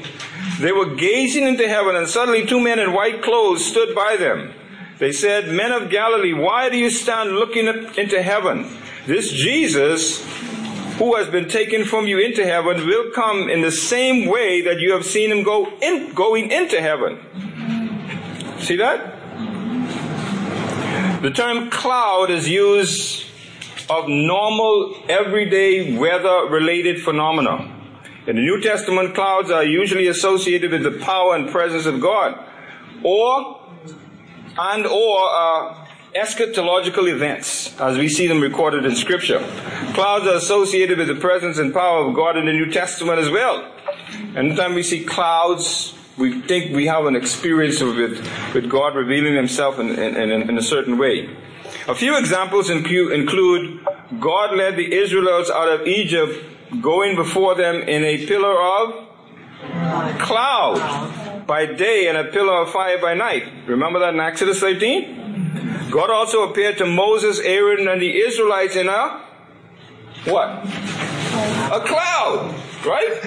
they 0.59 0.71
were 0.71 0.93
gazing 0.95 1.47
into 1.47 1.67
heaven, 1.67 1.95
and 1.95 2.07
suddenly 2.07 2.45
two 2.45 2.59
men 2.59 2.79
in 2.79 2.93
white 2.93 3.21
clothes 3.23 3.65
stood 3.65 3.95
by 3.95 4.17
them. 4.17 4.53
They 4.97 5.11
said, 5.11 5.49
Men 5.49 5.71
of 5.71 5.89
Galilee, 5.89 6.33
why 6.33 6.69
do 6.69 6.77
you 6.77 6.89
stand 6.89 7.31
looking 7.31 7.67
up 7.67 7.97
into 7.97 8.21
heaven? 8.21 8.65
This 9.05 9.31
Jesus, 9.31 10.23
who 10.97 11.15
has 11.15 11.27
been 11.27 11.49
taken 11.49 11.83
from 11.83 12.07
you 12.07 12.19
into 12.19 12.45
heaven, 12.45 12.87
will 12.87 13.11
come 13.11 13.49
in 13.49 13.61
the 13.61 13.71
same 13.71 14.29
way 14.29 14.61
that 14.61 14.79
you 14.79 14.93
have 14.93 15.05
seen 15.05 15.31
him 15.31 15.43
go 15.43 15.67
in, 15.81 16.13
going 16.13 16.49
into 16.49 16.79
heaven. 16.79 17.19
See 18.59 18.77
that? 18.77 19.21
The 21.21 21.31
term 21.31 21.69
cloud 21.69 22.29
is 22.31 22.47
used 22.47 23.25
of 23.89 24.07
normal, 24.07 24.95
everyday 25.09 25.97
weather 25.97 26.47
related 26.49 27.01
phenomena. 27.01 27.71
In 28.27 28.37
the 28.37 28.41
New 28.41 28.61
Testament, 28.61 29.13
clouds 29.13 29.51
are 29.51 29.63
usually 29.63 30.07
associated 30.07 30.71
with 30.71 30.83
the 30.83 31.03
power 31.03 31.35
and 31.35 31.49
presence 31.49 31.85
of 31.85 31.99
God, 31.99 32.39
or 33.03 33.64
and 34.57 34.85
or 34.85 35.29
uh, 35.31 35.85
eschatological 36.15 37.09
events, 37.09 37.77
as 37.79 37.97
we 37.97 38.07
see 38.07 38.27
them 38.27 38.39
recorded 38.39 38.85
in 38.85 38.95
Scripture. 38.95 39.39
Clouds 39.93 40.25
are 40.25 40.35
associated 40.35 40.97
with 40.97 41.07
the 41.07 41.15
presence 41.15 41.57
and 41.57 41.73
power 41.73 42.05
of 42.05 42.15
God 42.15 42.37
in 42.37 42.45
the 42.45 42.53
New 42.53 42.71
Testament 42.71 43.19
as 43.19 43.29
well. 43.29 43.71
Anytime 44.35 44.75
we 44.75 44.83
see 44.83 45.03
clouds, 45.03 45.93
we 46.17 46.41
think 46.41 46.73
we 46.73 46.87
have 46.87 47.05
an 47.05 47.15
experience 47.15 47.81
with, 47.81 48.25
with 48.53 48.69
God 48.69 48.95
revealing 48.95 49.35
Himself 49.35 49.77
in, 49.77 49.89
in, 49.89 50.31
in, 50.31 50.49
in 50.49 50.57
a 50.57 50.61
certain 50.61 50.97
way. 50.97 51.29
A 51.87 51.95
few 51.95 52.17
examples 52.17 52.69
include, 52.69 53.11
include 53.11 53.85
God 54.19 54.55
led 54.55 54.77
the 54.77 54.93
Israelites 54.93 55.49
out 55.49 55.67
of 55.67 55.85
Egypt, 55.85 56.45
going 56.81 57.15
before 57.15 57.55
them 57.55 57.75
in 57.75 58.03
a 58.03 58.25
pillar 58.25 58.55
of 58.61 59.05
cloud 60.19 61.24
by 61.47 61.65
day 61.65 62.07
and 62.07 62.17
a 62.17 62.25
pillar 62.25 62.61
of 62.61 62.71
fire 62.71 62.97
by 62.99 63.13
night. 63.13 63.43
Remember 63.67 63.99
that 63.99 64.13
in 64.13 64.19
Exodus 64.19 64.59
13? 64.59 65.89
God 65.91 66.09
also 66.09 66.49
appeared 66.49 66.77
to 66.79 66.85
Moses, 66.85 67.39
Aaron, 67.39 67.87
and 67.87 68.01
the 68.01 68.21
Israelites 68.21 68.75
in 68.75 68.87
a 68.87 69.21
what? 70.25 70.49
A 71.71 71.79
cloud, 71.85 72.55
right? 72.85 73.21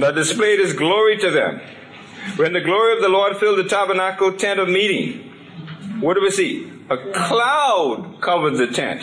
that 0.00 0.14
displayed 0.14 0.60
his 0.60 0.72
glory 0.72 1.18
to 1.18 1.30
them. 1.30 1.60
When 2.36 2.52
the 2.52 2.60
glory 2.60 2.94
of 2.94 3.02
the 3.02 3.08
Lord 3.08 3.36
filled 3.36 3.58
the 3.58 3.68
tabernacle 3.68 4.32
tent 4.32 4.60
of 4.60 4.68
meeting, 4.68 5.30
what 6.00 6.14
do 6.14 6.22
we 6.22 6.30
see? 6.30 6.70
A 6.88 6.96
cloud 6.96 8.20
covered 8.20 8.56
the 8.56 8.66
tent. 8.68 9.02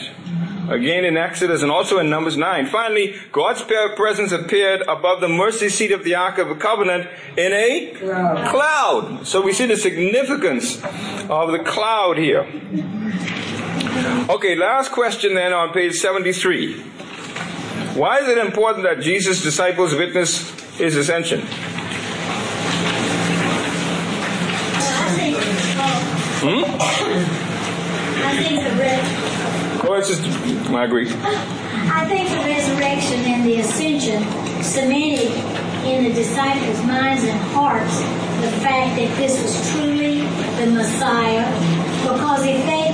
Again 0.69 1.05
in 1.05 1.15
Exodus 1.15 1.61
and 1.61 1.71
also 1.71 1.97
in 1.99 2.09
Numbers 2.09 2.35
9. 2.35 2.65
Finally, 2.67 3.15
God's 3.31 3.61
presence 3.61 4.33
appeared 4.33 4.81
above 4.81 5.21
the 5.21 5.29
mercy 5.29 5.69
seat 5.69 5.91
of 5.91 6.03
the 6.03 6.15
Ark 6.15 6.37
of 6.39 6.49
the 6.49 6.55
Covenant 6.55 7.07
in 7.37 7.53
a 7.53 7.93
Cloud. 7.97 8.47
cloud. 8.49 9.27
So 9.27 9.41
we 9.41 9.53
see 9.53 9.65
the 9.65 9.77
significance 9.77 10.83
of 11.29 11.51
the 11.51 11.59
cloud 11.65 12.17
here. 12.17 12.45
Okay, 14.29 14.55
last 14.55 14.91
question 14.91 15.35
then 15.35 15.53
on 15.53 15.71
page 15.71 15.93
73. 15.93 16.81
Why 17.95 18.19
is 18.19 18.27
it 18.27 18.37
important 18.37 18.83
that 18.83 18.99
Jesus' 19.01 19.41
disciples 19.41 19.95
witness 19.95 20.51
his 20.77 20.97
ascension? 20.97 21.47
I 28.19 29.46
think, 29.77 29.89
oh, 29.89 29.93
I 29.93 30.01
think 30.01 30.21
the 30.21 30.29
re- 30.29 30.57
Go 30.57 30.57
ahead, 30.57 30.63
Sister 30.63 30.71
Marguerite. 30.71 31.11
I 31.89 32.05
think 32.07 32.29
the 32.29 32.37
resurrection 32.37 33.19
and 33.25 33.45
the 33.45 33.59
ascension 33.59 34.23
cemented 34.63 35.31
in 35.85 36.03
the 36.03 36.13
disciples' 36.13 36.83
minds 36.85 37.23
and 37.23 37.39
hearts 37.53 37.99
the 38.41 38.51
fact 38.61 38.97
that 38.97 39.17
this 39.17 39.41
was 39.41 39.71
truly 39.71 40.21
the 40.57 40.71
Messiah. 40.71 41.45
Because 42.03 42.45
if 42.45 42.65
they 42.65 42.93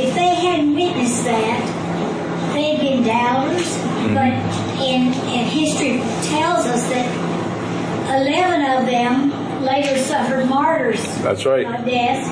if 0.00 0.14
they 0.14 0.34
hadn't 0.34 0.74
witnessed 0.74 1.24
that, 1.24 2.52
they'd 2.54 2.78
been 2.80 3.02
doubters. 3.04 3.78
But 4.12 4.34
in 4.82 5.12
in 5.32 5.44
history 5.46 5.98
tells 6.28 6.66
us 6.66 6.82
that 6.90 7.08
eleven 8.20 8.62
of 8.62 8.86
them 8.86 9.30
later 9.64 9.98
suffered 9.98 10.46
martyrs 10.46 11.02
That's 11.22 11.44
right. 11.46 11.66
uh, 11.66 11.82
death. 11.82 12.28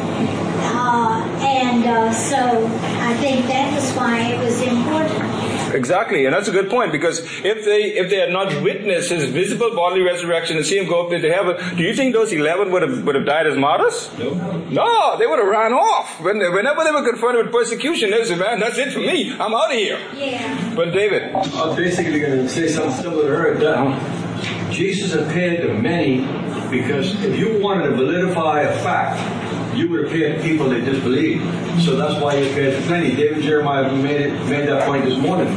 Uh, 0.75 1.23
and 1.42 1.85
uh, 1.85 2.12
so 2.12 2.37
I 2.37 3.14
think 3.14 3.47
that 3.47 3.75
was 3.75 3.92
why 3.95 4.21
it 4.21 4.38
was 4.38 4.61
important. 4.62 5.75
Exactly, 5.75 6.27
and 6.27 6.35
that's 6.35 6.49
a 6.49 6.53
good 6.53 6.68
point 6.68 6.92
because 6.92 7.21
if 7.45 7.64
they 7.64 7.95
if 7.95 8.11
they 8.11 8.16
had 8.18 8.31
not 8.31 8.62
witnessed 8.62 9.11
his 9.11 9.25
visible 9.31 9.75
bodily 9.75 10.03
resurrection 10.03 10.59
and 10.59 10.66
see 10.66 10.79
him 10.79 10.87
go 10.87 11.07
up 11.07 11.12
into 11.12 11.33
heaven, 11.33 11.57
do 11.77 11.83
you 11.83 11.95
think 11.95 12.12
those 12.12 12.31
eleven 12.33 12.71
would 12.71 12.83
have 12.83 13.05
would 13.05 13.14
have 13.14 13.25
died 13.25 13.47
as 13.47 13.57
martyrs? 13.57 14.11
No. 14.18 14.35
No, 14.68 15.16
they 15.18 15.27
would 15.27 15.38
have 15.38 15.49
ran 15.49 15.73
off. 15.73 16.21
When, 16.21 16.38
whenever 16.38 16.85
they 16.85 16.90
were 16.92 17.03
confronted 17.09 17.47
with 17.47 17.55
persecution, 17.55 18.11
they 18.11 18.23
said, 18.25 18.38
"Man, 18.38 18.61
that's 18.61 18.77
it 18.77 18.92
for 18.92 19.01
me. 19.01 19.33
I'm 19.33 19.55
out 19.55 19.71
of 19.73 19.77
here." 19.79 19.99
Yeah. 20.14 20.75
But 20.77 20.92
David, 20.92 21.35
I'm 21.35 21.75
basically 21.75 22.21
going 22.21 22.33
to 22.33 22.49
say 22.49 22.68
something 22.68 22.92
similar 23.03 23.29
to 23.29 23.37
her. 23.37 23.55
That 23.59 24.71
Jesus 24.71 25.14
appeared 25.14 25.62
to 25.62 25.75
many 25.75 26.21
because 26.73 27.23
if 27.23 27.39
you 27.39 27.61
wanted 27.61 27.91
to 27.91 27.91
validify 27.91 28.69
a 28.69 28.73
fact, 28.83 29.77
you 29.77 29.89
would 29.91 30.07
appear 30.07 30.35
to 30.35 30.43
people 30.43 30.69
that 30.71 30.85
disbelieve. 30.85 31.41
So 31.83 31.97
that's 31.97 32.21
why 32.21 32.37
he 32.37 32.51
appeared 32.51 32.83
to 32.83 32.91
many. 32.91 33.15
David 33.15 33.43
Jeremiah 33.43 33.93
made 33.93 34.21
it 34.23 34.33
made 34.49 34.69
that 34.69 34.87
point 34.87 35.05
this 35.05 35.19
morning. 35.19 35.49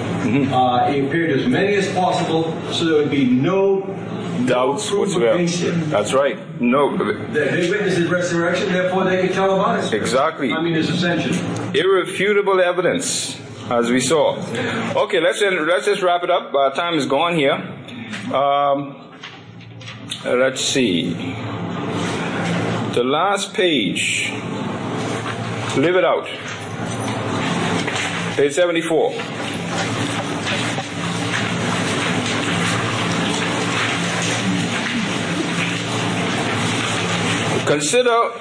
Uh, 0.54 0.91
he 0.91 1.05
appeared 1.05 1.30
to 1.30 1.43
as 1.43 1.47
many 1.47 1.76
as 1.76 1.91
possible, 1.93 2.43
so 2.72 2.86
there 2.86 2.95
would 2.95 3.11
be 3.11 3.26
no 3.26 3.82
doubts 4.45 4.91
whatsoever. 4.91 5.43
That's 5.86 6.13
right. 6.13 6.38
No, 6.61 6.97
they 6.97 7.70
witnessed 7.70 7.97
his 7.97 8.09
resurrection, 8.09 8.72
therefore 8.72 9.05
they 9.05 9.26
could 9.26 9.34
tell 9.34 9.55
about 9.55 9.84
it. 9.84 9.93
Exactly. 9.93 10.51
I 10.51 10.61
mean 10.61 10.74
his 10.74 10.89
ascension. 10.89 11.34
irrefutable 11.76 12.59
evidence, 12.61 13.39
as 13.70 13.89
we 13.89 13.99
saw. 13.99 14.38
Okay, 15.03 15.20
let's 15.22 15.41
let's 15.41 15.86
just 15.86 16.01
wrap 16.01 16.24
it 16.24 16.30
up. 16.30 16.53
Uh, 16.53 16.72
time 16.72 16.95
is 16.95 17.05
gone 17.05 17.36
here. 17.36 17.53
Um, 18.34 19.05
Uh, 20.26 20.34
let's 20.38 20.59
see. 20.59 21.13
The 22.95 23.03
last 23.03 23.53
page. 23.53 24.32
Live 25.78 25.95
it 25.97 26.03
out. 26.03 26.26
Page 28.36 28.53
74. 28.53 29.11
Consider 37.67 38.32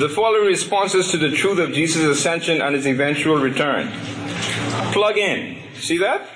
the 0.00 0.08
following 0.08 0.46
responses 0.46 1.12
to 1.12 1.16
the 1.16 1.30
truth 1.30 1.60
of 1.60 1.72
Jesus' 1.72 2.02
ascension 2.02 2.60
and 2.60 2.74
his 2.74 2.88
eventual 2.88 3.36
return. 3.36 3.88
Plug 4.92 5.16
in. 5.16 5.58
See 5.76 5.98
that? 5.98 6.28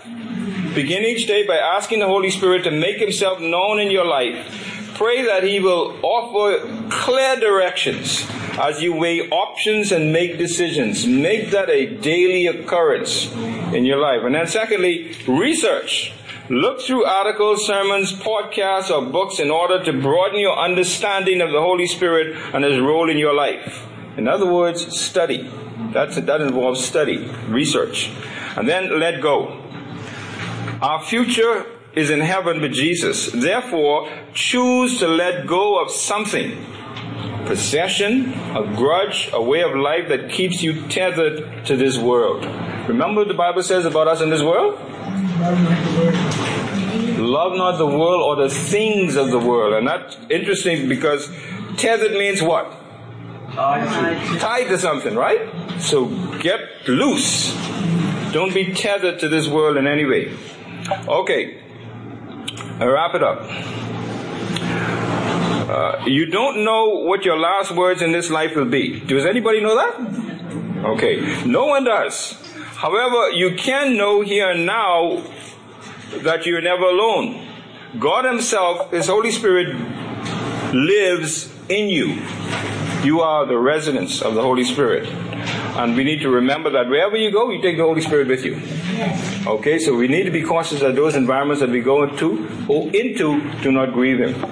Begin 0.73 1.03
each 1.03 1.27
day 1.27 1.45
by 1.45 1.57
asking 1.57 1.99
the 1.99 2.07
Holy 2.07 2.31
Spirit 2.31 2.63
to 2.63 2.71
make 2.71 2.99
himself 2.99 3.41
known 3.41 3.81
in 3.81 3.91
your 3.91 4.05
life. 4.05 4.58
Pray 4.99 5.25
that 5.27 5.45
he 5.45 5.61
will 5.61 5.97
offer 6.03 6.59
clear 6.91 7.37
directions 7.37 8.27
as 8.59 8.83
you 8.83 8.93
weigh 8.93 9.29
options 9.31 9.93
and 9.93 10.13
make 10.13 10.39
decisions. 10.39 11.07
Make 11.07 11.53
that 11.53 11.71
a 11.71 11.87
daily 11.87 12.49
occurrence 12.49 13.33
in 13.73 13.85
your 13.85 13.99
life. 13.99 14.25
And 14.25 14.35
then 14.35 14.49
secondly, 14.49 15.15
research. 15.29 16.13
Look 16.51 16.81
through 16.81 17.05
articles, 17.05 17.65
sermons, 17.65 18.13
podcasts, 18.13 18.91
or 18.91 19.07
books 19.09 19.39
in 19.39 19.53
order 19.53 19.85
to 19.85 19.93
broaden 19.93 20.41
your 20.41 20.59
understanding 20.59 21.43
of 21.43 21.53
the 21.53 21.61
Holy 21.61 21.87
Spirit 21.87 22.37
and 22.53 22.65
His 22.65 22.81
role 22.81 23.09
in 23.09 23.19
your 23.19 23.35
life. 23.35 23.87
In 24.17 24.27
other 24.27 24.53
words, 24.53 24.99
study. 24.99 25.49
That's, 25.93 26.17
that 26.17 26.41
involves 26.41 26.85
study, 26.85 27.19
research. 27.47 28.11
And 28.57 28.69
then 28.69 28.99
let 28.99 29.23
go. 29.23 29.63
Our 30.83 31.05
future 31.05 31.67
is 31.99 32.11
in 32.11 32.21
heaven 32.21 32.61
with 32.61 32.73
Jesus. 32.73 33.31
Therefore, 33.33 34.09
choose 34.33 34.99
to 35.01 35.09
let 35.09 35.47
go 35.47 35.83
of 35.83 35.91
something. 35.91 36.65
Possession, 37.47 38.33
a 38.55 38.63
grudge, 38.77 39.31
a 39.33 39.43
way 39.43 39.63
of 39.63 39.75
life 39.75 40.09
that 40.09 40.31
keeps 40.31 40.63
you 40.63 40.87
tethered 40.89 41.67
to 41.67 41.77
this 41.77 41.99
world. 41.99 42.45
Remember 42.89 43.23
what 43.23 43.29
the 43.29 43.35
Bible 43.35 43.63
says 43.63 43.85
about 43.85 44.07
us 44.07 44.21
in 44.21 44.31
this 44.31 44.43
world? 44.43 44.79
Love 47.19 47.57
not 47.57 47.79
the 47.79 47.87
world 47.87 48.23
or 48.23 48.37
the 48.37 48.49
things 48.49 49.17
of 49.17 49.31
the 49.31 49.39
world. 49.39 49.75
And 49.75 49.87
that's 49.89 50.17
interesting 50.31 50.89
because 50.89 51.29
tethered 51.77 52.13
means 52.13 52.41
what? 52.43 52.71
Tied 54.39 54.69
to 54.69 54.79
something, 54.79 55.17
right? 55.17 55.81
So 55.81 56.07
get 56.39 56.61
loose. 56.87 57.53
Don't 58.33 58.55
be 58.55 58.73
tethered 58.73 59.19
to 59.21 59.29
this 59.29 59.49
world 59.49 59.77
in 59.77 59.87
any 59.87 60.05
way. 60.05 60.37
Okay. 61.09 61.68
I'll 62.81 62.89
wrap 62.89 63.15
it 63.15 63.23
up. 63.23 63.41
Uh, 65.69 66.05
you 66.07 66.27
don't 66.27 66.65
know 66.65 66.91
what 66.91 67.25
your 67.25 67.39
last 67.39 67.73
words 67.73 68.03
in 68.03 68.13
this 68.13 68.31
life 68.31 68.55
will 68.55 68.65
be. 68.65 69.01
Does 69.01 69.27
anybody 69.27 69.61
know 69.61 69.75
that? 69.75 70.85
Okay. 70.85 71.45
No 71.45 71.67
one 71.67 71.85
does. 71.85 72.33
However, 72.77 73.31
you 73.33 73.57
can 73.57 73.97
know 73.97 74.21
here 74.21 74.51
and 74.51 74.65
now 74.65 75.25
that 76.23 76.47
you're 76.47 76.61
never 76.61 76.85
alone. 76.85 77.47
God 77.99 78.25
Himself, 78.25 78.93
His 78.93 79.09
Holy 79.09 79.33
Spirit, 79.33 79.75
lives 80.73 81.53
in 81.69 81.89
you. 81.89 82.23
You 83.03 83.21
are 83.23 83.45
the 83.45 83.59
residence 83.59 84.23
of 84.23 84.35
the 84.35 84.43
Holy 84.43 84.65
Spirit. 84.65 85.09
And 85.77 85.97
we 85.97 86.05
need 86.05 86.21
to 86.21 86.31
remember 86.31 86.71
that 86.71 86.89
wherever 86.89 87.17
you 87.17 87.31
go, 87.31 87.51
you 87.51 87.61
take 87.63 87.77
the 87.77 87.85
Holy 87.85 88.01
Spirit 88.01 88.29
with 88.29 88.45
you. 88.45 88.61
Okay, 89.47 89.79
so 89.79 89.95
we 89.97 90.09
need 90.09 90.25
to 90.25 90.31
be 90.31 90.43
cautious 90.43 90.81
that 90.81 90.97
those 90.97 91.15
environments 91.15 91.61
that 91.61 91.71
we 91.71 91.81
go 91.81 92.03
into, 92.03 92.49
or 92.69 92.91
into 92.91 93.41
do 93.63 93.73
not 93.73 93.93
grieve 93.93 94.19
Him. 94.19 94.45